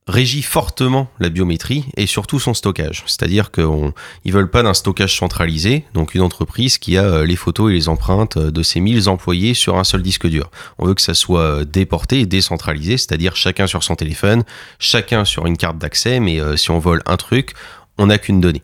[0.09, 3.05] régit fortement la biométrie et surtout son stockage.
[3.07, 7.71] C'est-à-dire qu'ils veulent pas d'un stockage centralisé, donc une entreprise qui a euh, les photos
[7.71, 10.51] et les empreintes euh, de ses 1000 employés sur un seul disque dur.
[10.79, 14.43] On veut que ça soit déporté décentralisé, c'est-à-dire chacun sur son téléphone,
[14.79, 17.55] chacun sur une carte d'accès, mais si on vole un truc,
[17.99, 18.63] on n'a qu'une donnée.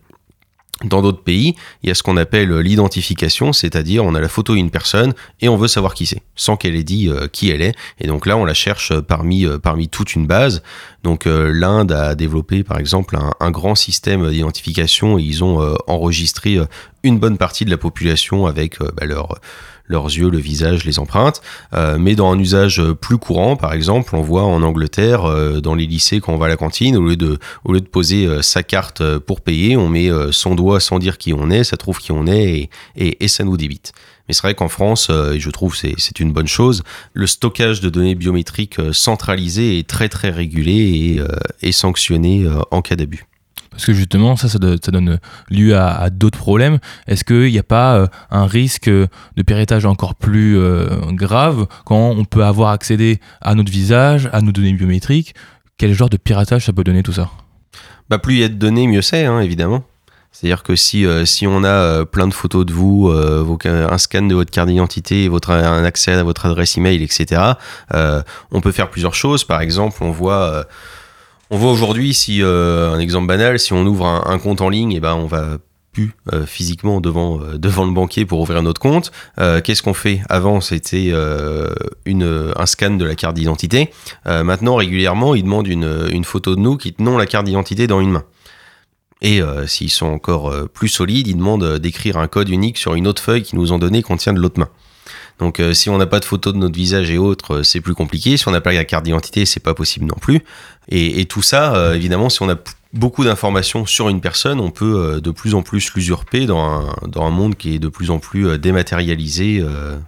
[0.84, 4.54] Dans d'autres pays, il y a ce qu'on appelle l'identification, c'est-à-dire on a la photo
[4.54, 7.62] d'une personne et on veut savoir qui c'est, sans qu'elle ait dit euh, qui elle
[7.62, 7.74] est.
[8.00, 10.62] Et donc là, on la cherche parmi, euh, parmi toute une base.
[11.02, 15.62] Donc euh, l'Inde a développé par exemple un, un grand système d'identification et ils ont
[15.62, 16.66] euh, enregistré euh,
[17.02, 19.36] une bonne partie de la population avec euh, bah, leur
[19.88, 21.40] leurs yeux, le visage, les empreintes.
[21.74, 25.74] Euh, mais dans un usage plus courant, par exemple, on voit en Angleterre, euh, dans
[25.74, 28.26] les lycées, quand on va à la cantine, au lieu de, au lieu de poser
[28.26, 31.76] euh, sa carte pour payer, on met son doigt sans dire qui on est, ça
[31.76, 33.92] trouve qui on est et, ça nous débite.
[34.26, 36.82] Mais c'est vrai qu'en France, et je trouve c'est c'est une bonne chose,
[37.14, 41.22] le stockage de données biométriques centralisé est très très régulé
[41.62, 43.26] et, sanctionné en cas d'abus.
[43.78, 46.78] Parce que justement, ça, ça, donne- lieu à, d'autres problèmes.
[47.06, 52.10] Est-ce qu'il n'y a pas euh, un risque de piratage encore plus euh, grave quand
[52.10, 55.36] on peut avoir accédé à notre visage, à nos données biométriques?
[55.76, 57.30] Quel genre de piratage ça peut donner tout ça?
[58.10, 59.84] Bah, plus il y a de données, mieux c'est, hein, évidemment.
[60.32, 64.34] C'est-à-dire que si, euh, si on a plein de photos de vous, un scan de
[64.34, 67.42] votre carte d'identité, votre, un accès à votre adresse email, etc.,
[67.94, 69.44] on peut faire plusieurs choses.
[69.44, 70.66] Par exemple, on voit,
[71.50, 74.92] on voit aujourd'hui, si euh, un exemple banal, si on ouvre un, compte en ligne,
[74.92, 75.58] et ben on va
[75.92, 79.10] plus euh, physiquement devant, euh, devant le banquier pour ouvrir notre compte.
[79.36, 80.20] Qu'est-ce qu'on fait?
[80.28, 81.12] Avant, c'était
[82.04, 83.90] une, un scan de la carte d'identité.
[84.26, 88.00] Maintenant, régulièrement, ils demandent une, une photo de nous qui tenons la carte d'identité dans
[88.00, 88.24] une main.
[89.20, 93.06] Et euh, s'ils sont encore plus solides, ils demandent d'écrire un code unique sur une
[93.06, 94.68] autre feuille qu'ils nous ont donné qu'on tient de l'autre main.
[95.38, 97.80] Donc euh, si on n'a pas de photo de notre visage et autres, euh, c'est
[97.80, 98.36] plus compliqué.
[98.36, 100.40] Si on n'a pas la carte d'identité, c'est pas possible non plus.
[100.90, 102.56] Et, tout ça, euh, évidemment, si on a
[102.94, 107.26] beaucoup d'informations sur une personne, on peut de plus en plus l'usurper dans un, dans
[107.26, 109.62] un monde qui est de plus en plus dématérialisé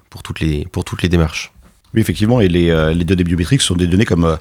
[0.09, 1.53] pour, toutes les, pour toutes les démarches.
[1.93, 4.39] Oui, effectivement, et les, les données biométriques sont des données comme,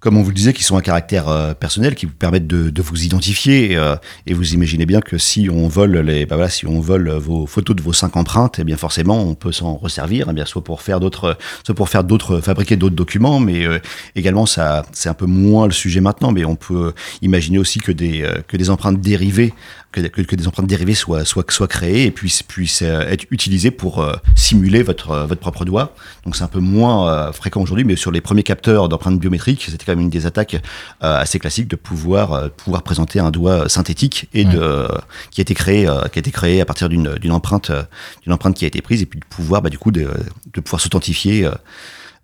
[0.00, 2.82] comme on vous le disait, qui sont à caractère euh, personnel, qui vous permettent de,
[2.82, 3.76] vous identifier.
[3.76, 7.46] euh, et vous imaginez bien que si on vole les, bah si on vole vos
[7.46, 10.62] photos de vos cinq empreintes, eh bien forcément, on peut s'en resservir, eh bien soit
[10.62, 13.78] pour faire d'autres, soit pour faire d'autres, fabriquer d'autres documents, mais euh,
[14.14, 17.92] également ça, c'est un peu moins le sujet maintenant, mais on peut imaginer aussi que
[17.92, 19.54] des, que des empreintes dérivées
[19.92, 25.24] que, des empreintes dérivées soient, soient, créées et puissent, puissent être utilisées pour simuler votre,
[25.26, 25.94] votre propre doigt.
[26.24, 29.92] Donc c'est un peu moins fréquent aujourd'hui, mais sur les premiers capteurs d'empreintes biométriques, quand
[29.92, 30.54] même une des attaques
[31.02, 34.88] euh, assez classiques de pouvoir, euh, pouvoir présenter un doigt synthétique et de, euh,
[35.30, 37.82] qui a été créé, euh, qui a été créé à partir d'une d'une empreinte, euh,
[38.24, 40.10] d'une empreinte qui a été prise et puis de pouvoir, bah, du coup, de,
[40.52, 41.44] de pouvoir s'authentifier.
[41.46, 41.52] euh,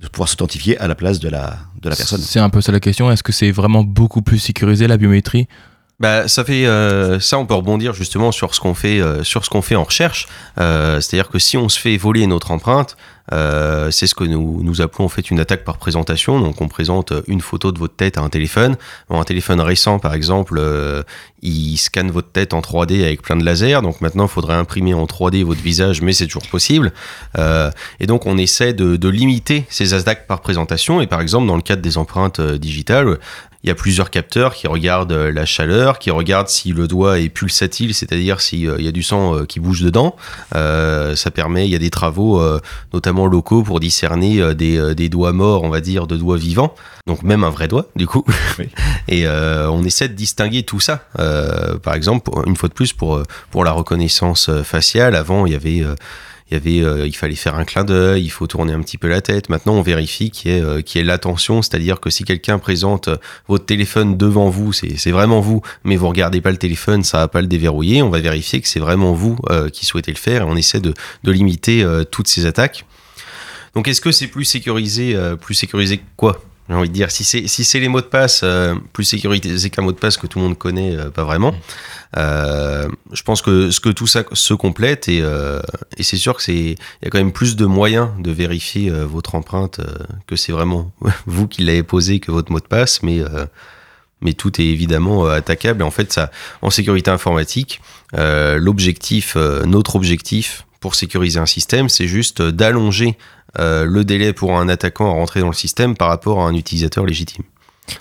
[0.01, 2.21] de pouvoir s'authentifier à la place de la, de la personne.
[2.21, 3.09] C'est un peu ça la question.
[3.13, 5.47] Est-ce que c'est vraiment beaucoup plus sécurisé la biométrie
[6.03, 9.45] Bah, ça fait euh, ça, on peut rebondir justement sur ce qu'on fait, euh, sur
[9.45, 10.27] ce qu'on fait en recherche.
[10.59, 12.97] Euh, C'est-à-dire que si on se fait voler notre empreinte,
[13.33, 16.41] euh, c'est ce que nous nous appelons en fait une attaque par présentation.
[16.41, 18.77] Donc, on présente une photo de votre tête à un téléphone.
[19.09, 21.05] Bon, un téléphone récent, par exemple, euh,
[21.41, 23.81] il scanne votre tête en 3D avec plein de lasers.
[23.83, 26.93] Donc maintenant, il faudrait imprimer en 3D votre visage, mais c'est toujours possible.
[27.39, 31.01] Euh, et donc, on essaie de, de limiter ces attaques par présentation.
[31.01, 33.19] Et par exemple, dans le cadre des empreintes digitales,
[33.65, 37.21] il y a plusieurs capteurs qui regardent euh, la chaleur, qui regardent si le doigt
[37.21, 40.17] est pulsatile, c'est-à-dire s'il y a du sang euh, qui bouge dedans.
[40.55, 42.61] Euh, ça permet, il y a des travaux, euh,
[42.93, 46.37] notamment locaux, pour discerner euh, des, euh, des doigts morts, on va dire, de doigts
[46.37, 46.75] vivants.
[47.07, 48.25] Donc même un vrai doigt, du coup.
[48.59, 48.69] Oui.
[49.09, 51.05] Et euh, on essaie de distinguer tout ça.
[51.19, 55.47] Euh, par exemple, une fois de plus, pour, euh, pour la reconnaissance euh, faciale, avant,
[55.47, 55.85] il y avait...
[56.55, 59.49] euh, il fallait faire un clin d'œil, il faut tourner un petit peu la tête.
[59.49, 63.17] Maintenant, on vérifie qu'il y ait, euh, l'attention, c'est-à-dire que si quelqu'un présente euh,
[63.49, 67.29] votre téléphone devant vous, c'est vraiment vous, mais vous regardez pas le téléphone, ça va
[67.29, 68.03] pas le déverrouiller.
[68.03, 69.39] On va vérifier que c'est vraiment vous
[69.73, 72.85] qui souhaitez le faire et on essaie de, limiter toutes ces attaques.
[73.75, 76.43] Donc, est-ce que c'est plus sécurisé, plus sécurisé que quoi?
[76.69, 79.69] J'ai envie de dire, si c'est si c'est les mots de passe, euh, plus sécurisé
[79.69, 81.55] qu'un mot de passe que tout le monde connaît, euh, pas vraiment.
[82.17, 85.23] Euh, je pense que ce que tout ça se complète et,
[85.97, 88.91] et c'est sûr que c'est il y a quand même plus de moyens de vérifier
[88.91, 89.81] votre empreinte
[90.27, 90.93] que c'est vraiment
[91.27, 93.23] vous qui l'avez posé que votre mot de passe, mais
[94.21, 95.81] mais tout est évidemment attaquable.
[95.81, 97.81] Et en fait, ça, en sécurité informatique,
[98.13, 103.17] l'objectif, notre objectif pour sécuriser un système, c'est juste d'allonger
[103.59, 106.55] euh, le délai pour un attaquant à rentrer dans le système par rapport à un
[106.55, 107.45] utilisateur légitime.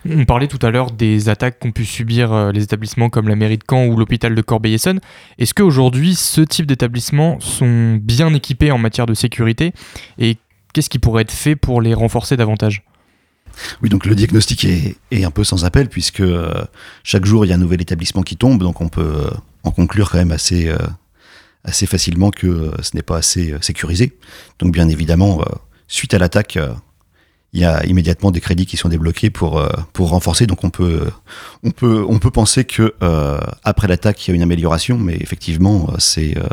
[0.09, 3.35] On parlait tout à l'heure des attaques qu'ont pu subir euh, les établissements comme la
[3.35, 4.99] mairie de Caen ou l'hôpital de Corbeil-Essonnes.
[5.39, 9.73] Est-ce qu'aujourd'hui, ce type d'établissements sont bien équipés en matière de sécurité
[10.19, 10.37] et
[10.73, 12.83] qu'est-ce qui pourrait être fait pour les renforcer davantage?
[13.81, 16.63] Oui, donc le diagnostic est, est un peu sans appel puisque euh,
[17.03, 19.29] chaque jour il y a un nouvel établissement qui tombe, donc on peut
[19.63, 20.73] en conclure quand même assez,
[21.63, 24.17] assez facilement que euh, ce n'est pas assez euh, sécurisé.
[24.60, 25.45] Donc bien évidemment, euh,
[25.88, 26.58] suite à l'attaque,
[27.54, 29.62] il y a immédiatement des crédits qui sont débloqués pour
[29.93, 30.47] pour renforcer.
[30.47, 31.10] Donc on peut
[31.63, 35.17] on peut on peut penser que euh, après l'attaque il y a une amélioration, mais
[35.19, 36.43] effectivement c'est euh,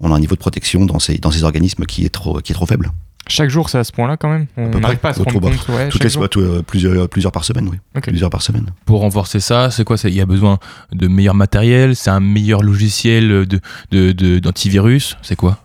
[0.00, 2.52] on a un niveau de protection dans ces dans ces organismes qui est trop qui
[2.52, 2.90] est trop faible.
[3.28, 4.46] Chaque jour, c'est à ce point-là quand même.
[4.56, 5.68] On n'arrive pas à se rendre de- compte.
[5.68, 6.28] Ouais, Toutes chaque les jour.
[6.28, 8.00] tout, euh, plusieurs plusieurs par semaine, oui.
[8.00, 8.66] Plusieurs par semaine.
[8.84, 10.58] Pour renforcer ça, c'est quoi Il y a besoin
[10.92, 13.60] de meilleur matériel, c'est un meilleur logiciel de,
[13.90, 15.58] de, de- d'antivirus, c'est quoi?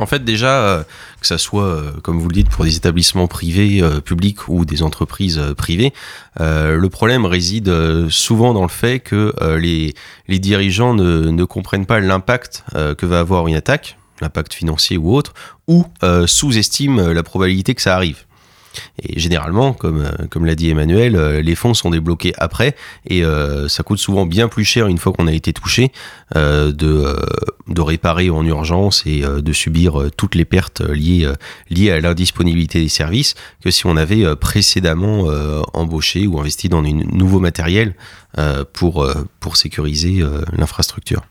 [0.00, 0.82] En fait, déjà, euh,
[1.20, 4.64] que ça soit, euh, comme vous le dites, pour des établissements privés, euh, publics ou
[4.64, 5.92] des entreprises euh, privées,
[6.40, 9.94] euh, le problème réside euh, souvent dans le fait que euh, les,
[10.28, 14.96] les dirigeants ne, ne comprennent pas l'impact euh, que va avoir une attaque, l'impact financier
[14.96, 15.34] ou autre,
[15.66, 18.24] ou euh, sous-estiment euh, la probabilité que ça arrive.
[19.02, 22.76] Et généralement, comme, euh, l'a dit Emmanuel, les fonds sont débloqués après
[23.06, 23.24] et
[23.66, 25.90] ça coûte souvent bien plus cher une fois qu'on a été touché
[26.36, 31.32] de, réparer en urgence et de subir toutes les pertes liées,
[31.70, 35.24] liées à l'indisponibilité des services que si on avait précédemment
[35.72, 37.96] embauché ou investi dans un nouveau matériel
[38.74, 39.08] pour,
[39.54, 41.22] sécuriser l'infrastructure.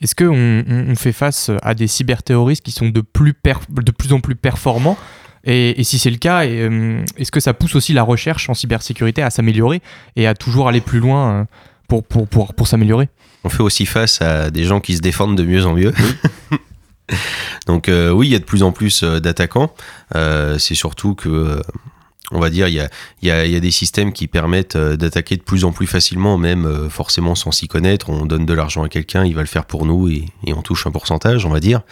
[0.00, 3.34] Est-ce qu'on on, on fait face à des cyberterroristes qui sont de plus,
[3.70, 4.98] de plus en plus performants?
[5.44, 8.54] Et, et si c'est le cas, euh, est-ce que ça pousse aussi la recherche en
[8.54, 9.82] cybersécurité à s'améliorer
[10.16, 11.44] et à toujours aller plus loin euh,
[11.88, 13.08] pour, pour, pour, pour s'améliorer?
[13.44, 15.92] On fait aussi face à des gens qui se défendent de mieux en mieux.
[17.66, 19.72] Donc euh, oui, il y a de plus en plus d'attaquants.
[20.14, 21.62] Euh, c'est surtout que, euh,
[22.30, 22.88] on va dire, il
[23.22, 26.88] y a, des systèmes qui permettent euh, d'attaquer de plus en plus facilement, même euh,
[26.88, 28.10] forcément sans s'y connaître.
[28.10, 30.86] On donne de l'argent à quelqu'un, il va le faire pour nous et, on touche
[30.86, 31.82] un pourcentage, on va dire.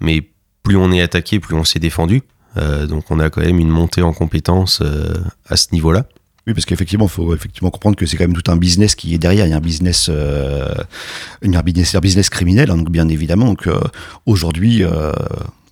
[0.00, 0.22] Mais
[0.62, 2.22] plus on est attaqué, plus on s'est défendu.
[2.56, 4.82] Euh, donc on a quand même une montée en compétences
[5.48, 6.06] à ce niveau-là.
[6.46, 9.14] Oui, parce qu'effectivement, il faut effectivement comprendre que c'est quand même tout un business qui
[9.14, 9.46] est derrière.
[9.46, 10.74] Il y a un business, euh,
[11.42, 13.46] il y a un business, un business criminel, hein, donc bien évidemment.
[13.46, 13.68] Donc
[14.26, 14.82] aujourd'hui,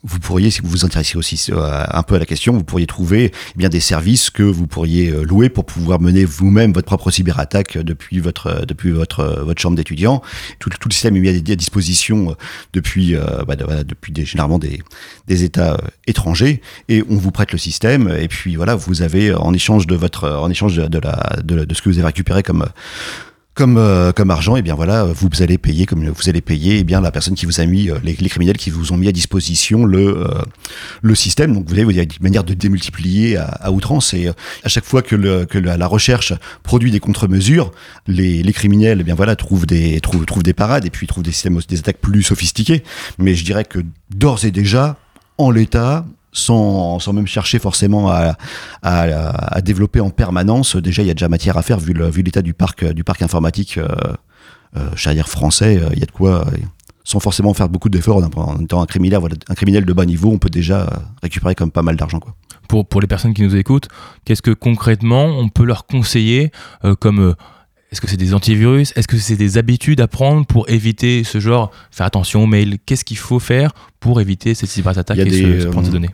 [0.04, 2.86] vous pourriez, si vous vous intéressez aussi euh, un peu à la question, vous pourriez
[2.86, 6.86] trouver eh bien des services que vous pourriez euh, louer pour pouvoir mener vous-même votre
[6.86, 10.20] propre cyberattaque depuis votre euh, depuis votre euh, votre chambre d'étudiant.
[10.58, 12.34] Tout, tout le système est mis à, disposition euh,
[12.72, 14.82] depuis euh, bah, depuis des, généralement des
[15.28, 19.30] des États euh, étrangers et on vous prête le système et puis voilà vous avez
[19.30, 21.88] euh, en échange de votre euh, en échange de, de la de, de ce que
[21.88, 22.66] vous avez récupéré comme
[23.54, 26.84] comme euh, comme argent et bien voilà vous allez payer comme vous allez payer et
[26.84, 29.08] bien la personne qui vous a mis euh, les, les criminels qui vous ont mis
[29.08, 30.42] à disposition le euh,
[31.02, 31.54] le système.
[31.54, 34.14] Donc vous avez, vous avez une manière de démultiplier à, à outrance.
[34.14, 34.32] Et euh,
[34.64, 37.72] à chaque fois que le que la, la recherche produit des contre-mesures
[38.06, 41.24] les, les criminels eh bien voilà trouvent des trouvent, trouvent des parades et puis trouvent
[41.24, 42.82] des systèmes des attaques plus sophistiquées
[43.18, 43.80] mais je dirais que
[44.14, 44.96] d'ores et déjà
[45.38, 48.36] en l'état sans, sans même chercher forcément à,
[48.82, 50.76] à, développer en permanence.
[50.76, 53.04] Déjà, il y a déjà matière à faire vu le- vu l'état du parc du
[53.04, 53.88] parc informatique, euh,
[54.76, 55.78] euh, français.
[55.78, 56.56] euh, Il y a de quoi, euh,
[57.04, 58.22] sans forcément faire beaucoup d'efforts.
[58.36, 60.88] En étant un criminel, un criminel de bas niveau, on peut déjà
[61.22, 62.34] récupérer comme pas mal d'argent, quoi.
[62.68, 63.88] pour, pour les personnes qui nous écoutent,
[64.24, 66.50] qu'est-ce que concrètement on peut leur conseiller
[67.00, 67.34] comme
[67.92, 68.92] est-ce que c'est des antivirus?
[68.96, 72.78] Est-ce que c'est des habitudes à prendre pour éviter ce genre Faire attention aux mails?
[72.86, 74.54] Qu'est-ce qu'il faut faire pour éviter
[75.18, 76.10] y a et des, se, se prendre ces euh, données?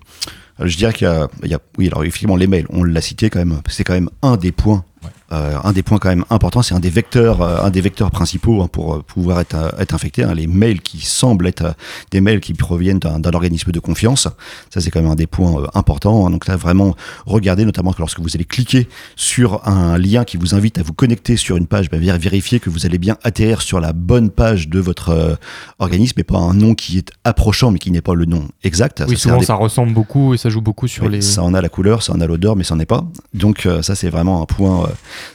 [0.61, 2.83] Euh, Je dirais qu'il y a, il y a- oui, alors effectivement, les mails, on
[2.83, 5.11] l'a cité quand même, c'est quand même un des points, Ouais.
[5.33, 8.11] Euh, un des points quand même importants, c'est un des vecteurs, euh, un des vecteurs
[8.11, 10.23] principaux hein, pour euh, pouvoir être, être infecté.
[10.25, 11.75] hein, les mails qui semblent être
[12.11, 14.29] des mails qui proviennent d'un organisme de confiance,
[14.73, 16.31] ça c'est quand même un des points euh, importants.
[16.31, 16.95] donc là, vraiment,
[17.27, 20.93] regardez notamment que lorsque vous allez cliquer sur un lien qui vous invite à vous
[20.95, 24.69] connecter sur une page, vér- vérifiez que vous allez bien atterrir sur la bonne page
[24.69, 25.39] de votre
[25.79, 29.03] organisme et pas un nom qui est approchant mais qui n'est pas le nom exact.
[29.07, 31.21] Oui, Ça, souvent des ça ressemble beaucoup et ça joue beaucoup sur oui, les.
[31.21, 33.05] Ça en a la couleur, ça en a l'odeur, mais ça n'en est pas.
[33.35, 34.89] Donc ça c'est vraiment un point,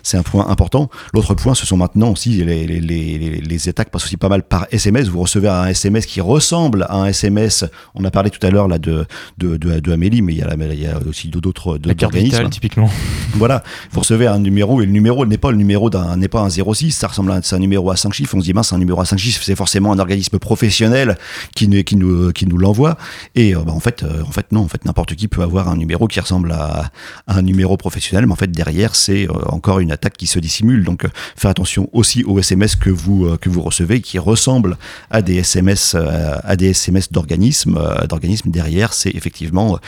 [0.04, 0.90] c'est un point important.
[1.14, 4.44] L'autre point, ce sont maintenant aussi les, les, les, les- attaques passent aussi pas mal
[4.44, 5.08] par SMS.
[5.08, 7.64] Vous recevez un SMS qui ressemble à un SMS.
[7.96, 9.06] On a parlé tout à l'heure là de
[9.38, 12.50] de, de, de Amélie, mais il y a, la- il y a aussi d'autres organismes.
[12.50, 12.90] typiquement.
[13.36, 16.42] Voilà, vous recevez un numéro et le numéro n'est pas le numéro d'un n'est pas
[16.42, 18.36] un 06, ça ressemble à c'est un numéro à 5 chiffres.
[18.36, 21.18] On se dit mince, un numéro à 5 chiffres, c'est forcément un organisme professionnel
[21.56, 22.96] qui nous qui nous qui nous l'envoie.
[23.34, 25.68] Et euh, bah, en fait euh, en fait non, en fait n'importe qui peut avoir
[25.68, 26.92] un numéro qui ressemble à,
[27.26, 29.34] à un numéro professionnel, mais en fait derrière c'est euh,
[29.80, 30.84] une attaque qui se dissimule.
[30.84, 34.78] Donc euh, faire attention aussi aux SMS que vous euh, que vous recevez qui ressemblent
[35.10, 39.80] à des SMS euh, à des SMS d'organismes d'organismes derrière, c'est effectivement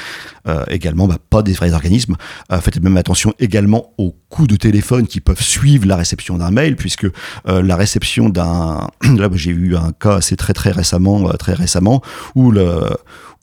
[0.70, 2.16] également bah, pas des vrais organismes.
[2.62, 6.76] Faites même attention également aux coups de téléphone qui peuvent suivre la réception d'un mail,
[6.76, 7.08] puisque
[7.46, 8.88] la réception d'un...
[9.16, 12.02] Là, j'ai eu un cas assez très très récemment, très récemment,
[12.36, 12.90] où le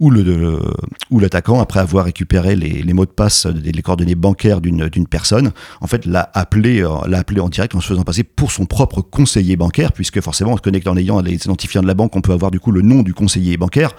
[0.03, 5.87] où l'attaquant, après avoir récupéré les, mots de passe, les coordonnées bancaires d'une personne, en
[5.87, 9.01] fait, l'a appelé, euh, l'a appelé en direct en se faisant passer pour son propre
[9.01, 12.21] conseiller bancaire, puisque forcément, en se connectant en ayant les identifiants de la banque, on
[12.21, 13.95] peut avoir du coup le nom du conseiller bancaire.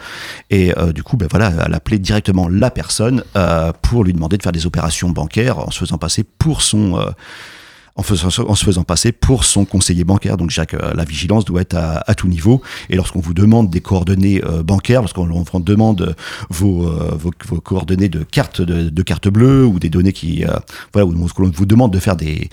[0.49, 4.37] Et euh, du coup, ben voilà, elle appelait directement la personne euh, pour lui demander
[4.37, 6.99] de faire des opérations bancaires en se faisant passer pour son
[7.95, 8.03] en,
[8.55, 10.37] se faisant passer pour son conseiller bancaire.
[10.37, 12.61] Donc, que euh, la vigilance doit être à, tout niveau.
[12.89, 16.15] Et lorsqu'on vous demande des coordonnées euh, bancaires, lorsqu'on on vous demande
[16.49, 17.31] vos, euh, vos,
[17.61, 20.43] coordonnées de carte de, carte bleue ou des données qui,
[20.93, 22.49] voilà, où on vous demande de faire des,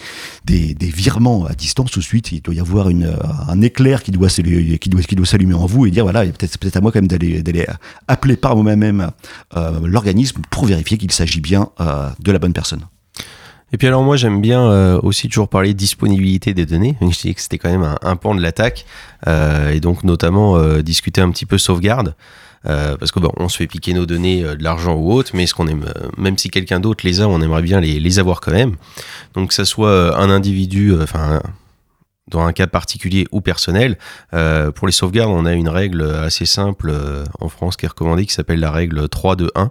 [0.81, 4.79] virements à distance tout de suite, il doit y avoir un éclair qui doit s'allumer,
[4.79, 4.91] qui
[5.25, 7.67] s'allumer en vous et dire voilà, peut-être peut-être à moi quand même d'aller d'aller
[8.09, 9.11] appeler par moi-même
[9.83, 12.81] l'organisme pour vérifier qu'il s'agit bien de la bonne personne.
[13.73, 16.97] Et puis alors moi j'aime bien euh, aussi toujours parler de disponibilité des données.
[17.01, 18.85] Je disais que c'était quand même un, pan de l'attaque
[19.27, 22.15] euh, et donc notamment euh, discuter un petit peu sauvegarde.
[22.63, 25.55] Parce que bon, on se fait piquer nos données, de l'argent ou autre, mais ce
[25.55, 25.87] qu'on aime,
[26.19, 28.77] même si quelqu'un d'autre les a, on aimerait bien les, avoir quand même.
[29.33, 31.41] Donc que ça soit un individu, enfin
[32.29, 33.97] dans un cas particulier ou personnel,
[34.75, 36.93] pour les sauvegardes, on a une règle assez simple
[37.41, 39.71] en France qui est recommandée, qui s'appelle la règle 3-2-1.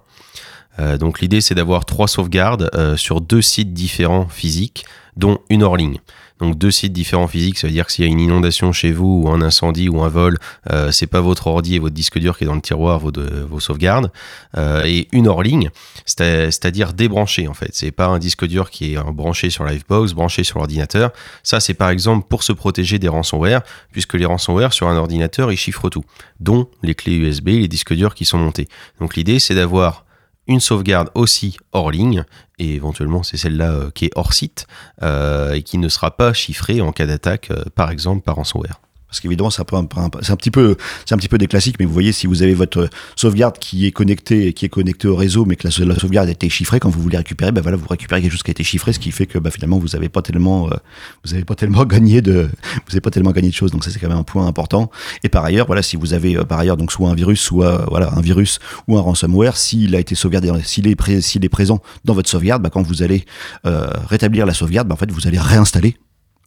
[0.78, 4.86] Euh, donc l'idée c'est d'avoir trois sauvegardes euh, sur deux sites différents physiques,
[5.17, 5.97] dont une hors ligne.
[6.39, 8.93] Donc deux sites différents physiques, ça veut dire que s'il y a une inondation chez
[8.93, 10.38] vous ou un incendie ou un vol,
[10.72, 13.11] euh, c'est pas votre ordi et votre disque dur qui est dans le tiroir vos,
[13.49, 14.09] vos sauvegardes.
[14.57, 15.70] Euh, et une hors ligne,
[16.05, 17.72] c'est- c'est-à-dire débranché en fait.
[17.74, 21.11] C'est pas un disque dur qui est euh, branché sur Livebox, branché sur l'ordinateur.
[21.43, 23.61] Ça c'est par exemple pour se protéger des ransomware,
[23.91, 26.05] puisque les ransomware sur un ordinateur ils chiffrent tout,
[26.39, 28.70] dont les clés USB, les disques durs qui sont montés.
[29.01, 30.05] Donc l'idée c'est d'avoir
[30.50, 32.26] une sauvegarde aussi hors ligne,
[32.58, 34.66] et éventuellement c'est celle-là euh, qui est hors site,
[35.04, 38.82] euh, et qui ne sera pas chiffrée en cas d'attaque, euh, par exemple par ransomware.
[39.10, 42.12] Parce qu'évidemment, c'est un, petit peu, c'est un petit peu des classiques, mais vous voyez,
[42.12, 45.68] si vous avez votre sauvegarde qui est connectée, qui est connectée au réseau, mais que
[45.68, 48.43] la, sauvegarde a été chiffrée, quand vous voulez récupérer, ben voilà, vous récupérez quelque chose
[48.43, 50.76] qui a été chiffré, ce qui fait que, bah, finalement, vous n'avez pas tellement, euh,
[51.26, 52.49] vous avez pas tellement gagné de,
[52.86, 53.72] vous avez pas tellement gagné de choses.
[53.72, 54.91] Donc ça, c'est quand même un point important.
[55.24, 57.82] Et par ailleurs, voilà, si vous avez, euh, par ailleurs, donc soit un virus, soit,
[57.82, 61.49] euh, voilà, un virus ou un ransomware, s'il a été sauvegardé, s'il est, s'il est
[61.49, 63.26] présent dans votre sauvegarde, bah, quand vous allez
[63.64, 65.95] rétablir la sauvegarde, bah, en fait, vous allez réinstaller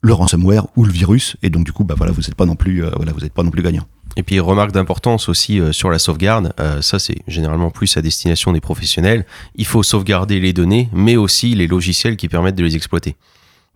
[0.02, 2.56] le ransomware ou le virus et donc du coup bah voilà vous n'êtes pas non
[2.56, 3.86] plus euh, voilà vous n'êtes pas non plus gagnant
[4.16, 8.02] Et puis remarque d'importance aussi euh, sur la sauvegarde, euh, ça c'est généralement plus à
[8.02, 9.24] destination des professionnels,
[9.54, 13.16] il faut sauvegarder les données, mais aussi les logiciels qui permettent de les exploiter.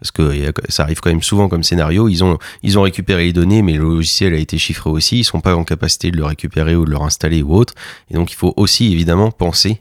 [0.00, 3.32] Parce que ça arrive quand même souvent comme scénario, ils ont, ils ont récupéré les
[3.32, 6.24] données, mais le logiciel a été chiffré aussi, ils sont pas en capacité de le
[6.26, 7.72] récupérer ou de le réinstaller ou autre.
[8.10, 9.80] Et donc il faut aussi évidemment penser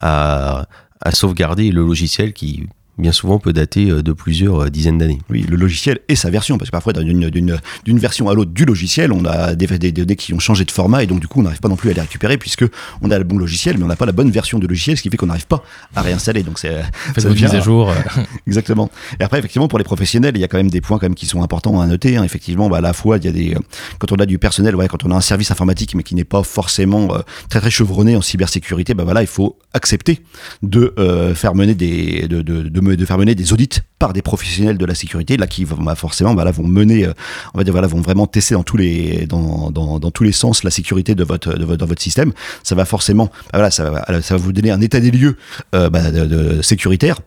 [0.00, 0.66] à
[1.12, 2.66] sauvegarder le logiciel qui
[2.98, 5.18] bien souvent peut dater euh, de plusieurs euh, dizaines d'années.
[5.30, 8.52] oui le logiciel et sa version parce que parfois d'une d'une d'une version à l'autre
[8.52, 11.26] du logiciel on a des, des données qui ont changé de format et donc du
[11.26, 12.64] coup on n'arrive pas non plus à les récupérer puisque
[13.02, 15.02] on a le bon logiciel mais on n'a pas la bonne version de logiciel ce
[15.02, 15.62] qui fait qu'on n'arrive pas
[15.96, 16.82] à réinstaller donc c'est
[17.16, 17.90] ça devient- à jour.
[17.90, 17.94] euh,
[18.46, 18.90] Exactement.
[19.20, 21.14] Et après, effectivement, pour les professionnels, il y a quand même des points quand même
[21.14, 22.16] qui sont importants à noter.
[22.16, 22.24] hein.
[22.24, 23.56] Effectivement, bah, à la fois, il y a des,
[23.98, 26.24] quand on a du personnel, ouais, quand on a un service informatique, mais qui n'est
[26.24, 30.20] pas forcément euh, très très chevronné en cybersécurité, bah voilà, il faut accepter
[30.62, 34.12] de euh, faire mener des, de, de, de, me- de faire mener des audits par
[34.12, 37.12] des professionnels de la sécurité, là qui bah, forcément, bah, là, vont mener, euh,
[37.54, 40.32] on va dire, voilà, vont vraiment tester dans tous les, dans, dans, dans tous les
[40.32, 42.32] sens la sécurité de votre, de votre, dans votre système.
[42.62, 45.36] Ça va forcément, bah, voilà, ça va, ça va vous donner un état des lieux
[45.74, 47.20] euh, bah, de, de sécuritaire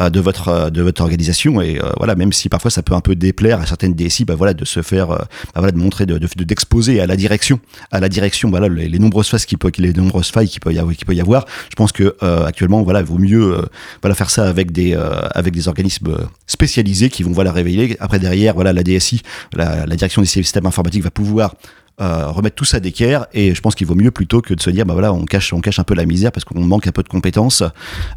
[0.00, 2.94] euh, de votre euh, de votre organisation et euh, voilà même si parfois ça peut
[2.94, 5.78] un peu déplaire à certaines DSI bah voilà de se faire euh, bah voilà de
[5.78, 7.60] montrer de de- d'exposer à la direction
[7.90, 10.72] à la direction voilà les, les nombreuses failles qui peut les nombreuses failles qui peut
[10.72, 13.54] y avoir qui peut y avoir je pense que euh, actuellement voilà il vaut mieux
[13.58, 13.62] euh,
[14.02, 15.01] voilà faire ça avec des euh,
[15.34, 19.22] avec des organismes euh, spécialisés qui vont voilà révéler après derrière voilà la DSI
[19.54, 21.54] la, direction des systèmes informatiques va pouvoir
[22.00, 23.26] euh, remettre tout ça d'équerre.
[23.34, 25.52] Et je pense qu'il vaut mieux plutôt que de se dire bah voilà on cache
[25.52, 27.60] on cache un peu la misère parce qu'on manque un peu de compétences.
[27.60, 27.68] Euh,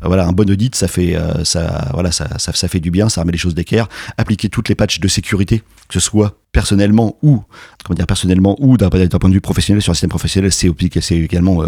[0.02, 3.22] voilà un bon audit ça fait euh, ça voilà ça, ça fait du bien ça
[3.22, 3.90] remet les choses d'équerre.
[4.18, 7.44] Appliquer toutes les patchs de sécurité que ce soit personnellement ou
[7.84, 10.72] comment dire personnellement ou d'un point de vue professionnel sur un système professionnel c'est
[11.12, 11.68] également euh,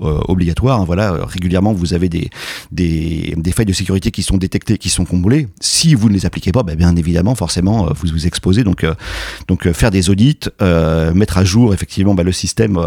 [0.00, 0.80] euh, obligatoire.
[0.80, 2.30] Hein, voilà régulièrement vous avez des,
[2.70, 5.48] des failles de sécurité qui sont détectées qui sont comblées.
[5.60, 8.64] Si vous ne les appliquez pas bah, bien évidemment forcément euh, vous vous exposez.
[8.64, 8.86] Donc
[9.48, 10.40] donc faire des audits
[11.14, 12.80] mettre à jour effectivement bah, le système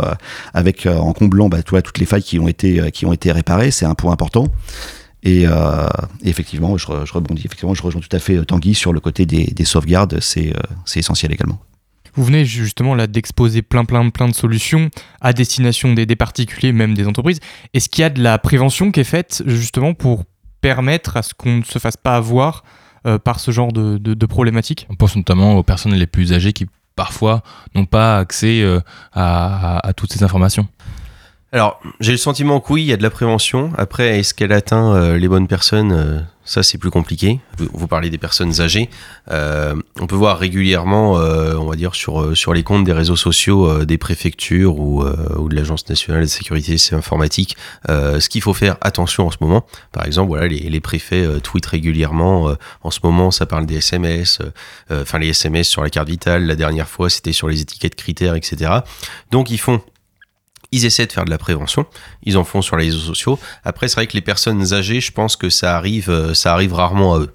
[0.56, 3.86] avec en comblant vois, toutes les failles qui ont été qui ont été réparées c'est
[3.86, 4.48] un point important
[5.26, 5.88] et, euh,
[6.24, 7.42] et effectivement, je, re- je rebondis.
[7.46, 10.20] Effectivement, je rejoins tout à fait euh, Tanguy sur le côté des, des sauvegardes.
[10.22, 11.60] C'est euh, c'est essentiel également.
[12.18, 16.72] Vous venez justement là d'exposer plein plein plein de solutions à destination des, des particuliers,
[16.72, 17.40] même des entreprises.
[17.74, 20.24] Est-ce qu'il y a de la prévention qui est faite justement pour
[20.62, 22.64] permettre à ce qu'on ne se fasse pas avoir
[23.06, 26.32] euh, par ce genre de, de, de problématiques On pense notamment aux personnes les plus
[26.34, 26.66] âgées qui
[26.96, 27.44] parfois
[27.76, 28.80] n'ont pas accès euh,
[29.12, 30.68] à, à- à toutes ces informations.
[31.56, 33.72] Alors, j'ai le sentiment que oui, il y a de la prévention.
[33.78, 37.40] Après, est-ce qu'elle atteint euh, les bonnes personnes Euh, Ça, c'est plus compliqué.
[37.58, 38.90] Vous, vous parlez des personnes âgées.
[39.32, 42.92] Euh, on peut voir régulièrement, euh, on va dire, sur, euh, sur les comptes des
[42.92, 45.06] réseaux sociaux euh, des préfectures ou,
[45.38, 47.56] ou de l'Agence nationale de sécurité informatique,
[47.88, 49.66] ce qu'il faut faire attention en ce moment.
[49.94, 52.54] Par exemple, voilà, les, les préfets tweetent régulièrement.
[52.84, 54.40] en ce moment, ça parle des SMS,
[54.92, 56.46] enfin les SMS sur la carte vitale.
[56.48, 58.72] La dernière fois, c'était sur les étiquettes critères, etc.
[59.32, 59.82] Donc, ils font
[60.76, 61.86] ils essaient de faire de la prévention,
[62.24, 63.40] ils en font sur les réseaux sociaux.
[63.64, 66.74] Après, c'est vrai que les personnes âgées, je pense que ça arrive, euh, ça arrive
[66.74, 67.34] rarement à eux.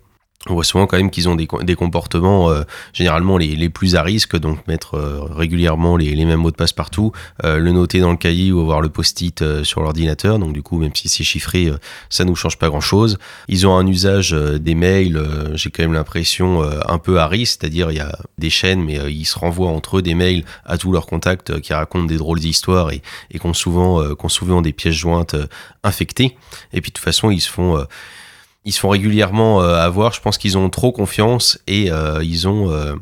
[0.49, 2.63] On voit souvent quand même qu'ils ont des, des comportements euh,
[2.95, 6.57] généralement les, les plus à risque, donc mettre euh, régulièrement les, les mêmes mots de
[6.57, 7.13] passe partout,
[7.45, 10.39] euh, le noter dans le cahier ou avoir le post-it euh, sur l'ordinateur.
[10.39, 11.77] Donc du coup, même si c'est chiffré, euh,
[12.09, 13.19] ça nous change pas grand-chose.
[13.49, 15.23] Ils ont un usage euh, des mails,
[15.53, 19.13] j'ai quand même l'impression un peu à risque, c'est-à-dire il y a des chaînes, mais
[19.13, 22.41] ils se renvoient entre eux des mails à tous leurs contacts qui racontent des drôles
[22.41, 25.37] d'histoires et, et qui ont souvent, ont souvent des pièces jointes
[25.85, 26.37] infectées.
[26.73, 27.85] Et puis de toute façon, ils se font
[28.65, 30.13] ils se font régulièrement euh, avoir.
[30.13, 32.95] Je pense qu'ils ont trop confiance et euh, ils ont euh,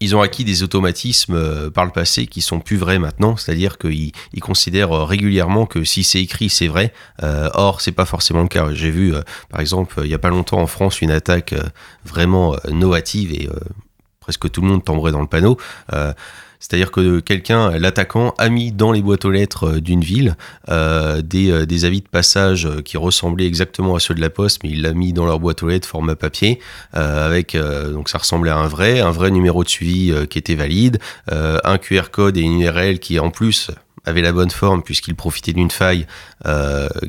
[0.00, 3.36] ils ont acquis des automatismes euh, par le passé qui sont plus vrais maintenant.
[3.36, 6.92] C'est-à-dire qu'ils ils considèrent euh, régulièrement que si c'est écrit, c'est vrai.
[7.22, 8.72] Euh, or, c'est pas forcément le cas.
[8.72, 11.52] J'ai vu, euh, par exemple, euh, il y a pas longtemps en France une attaque
[11.52, 11.62] euh,
[12.04, 13.58] vraiment euh, novative et euh,
[14.20, 15.58] presque tout le monde tomberait dans le panneau.
[16.60, 20.36] C'est-à-dire que quelqu'un, l'attaquant, a mis dans les boîtes aux lettres euh, d'une ville
[20.68, 24.62] euh, des, euh, des avis de passage qui ressemblaient exactement à ceux de la poste,
[24.62, 26.60] mais il l'a mis dans leur boîte aux lettres format papier,
[26.92, 30.98] avec donc ça ressemblait à un vrai, un vrai numéro de suivi qui était valide,
[31.28, 33.70] un QR code et une URL qui en plus
[34.04, 36.06] avait la bonne forme puisqu'il profitait d'une faille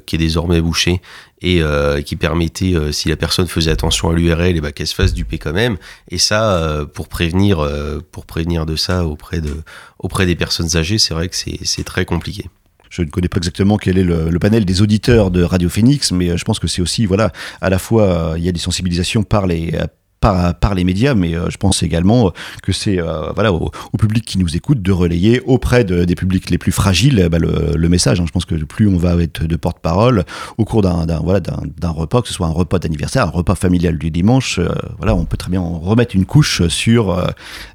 [0.05, 1.01] qui est désormais bouchée
[1.41, 4.87] et euh, qui permettait, euh, si la personne faisait attention à l'URL, et ben, qu'elle
[4.87, 5.77] se fasse duper quand même.
[6.09, 9.61] Et ça, euh, pour prévenir, euh, pour prévenir de ça auprès de,
[9.99, 12.49] auprès des personnes âgées, c'est vrai que c'est très compliqué.
[12.91, 16.11] Je ne connais pas exactement quel est le, le panel des auditeurs de Radio Phoenix,
[16.11, 17.31] mais euh, je pense que c'est aussi, voilà,
[17.61, 19.73] à la fois, euh, il y a des sensibilisations par les,
[20.21, 22.31] par, par les médias, mais euh, je pense également euh,
[22.63, 26.15] que c'est euh, voilà au, au public qui nous écoute de relayer auprès de- des
[26.15, 28.21] publics les plus fragiles bah, le, le message.
[28.21, 28.25] hein.
[28.27, 30.23] Je pense que plus on va être de porte-parole
[30.57, 31.41] au cours d'un voilà
[31.83, 35.25] repas, que ce soit un repas d'anniversaire, un repas familial du dimanche, euh, voilà, on
[35.25, 37.27] peut très bien en remettre une couche sur euh,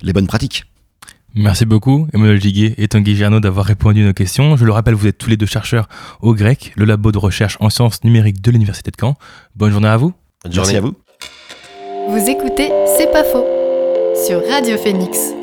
[0.03, 0.65] les bonnes pratiques.
[1.35, 4.57] Merci beaucoup, Emmanuel Giguet et Tanguy Giano, d'avoir répondu à nos questions.
[4.57, 5.87] Je le rappelle, vous êtes tous les deux chercheurs
[6.23, 9.17] au GREC, le labo de recherche en sciences numériques de l'Université de Caen.
[9.55, 10.15] Bonne journée à vous.
[10.45, 10.77] Bonne Merci journée.
[10.77, 10.95] à vous.
[12.09, 13.45] Vous écoutez C'est pas faux
[14.27, 15.35] sur Radio Phoenix.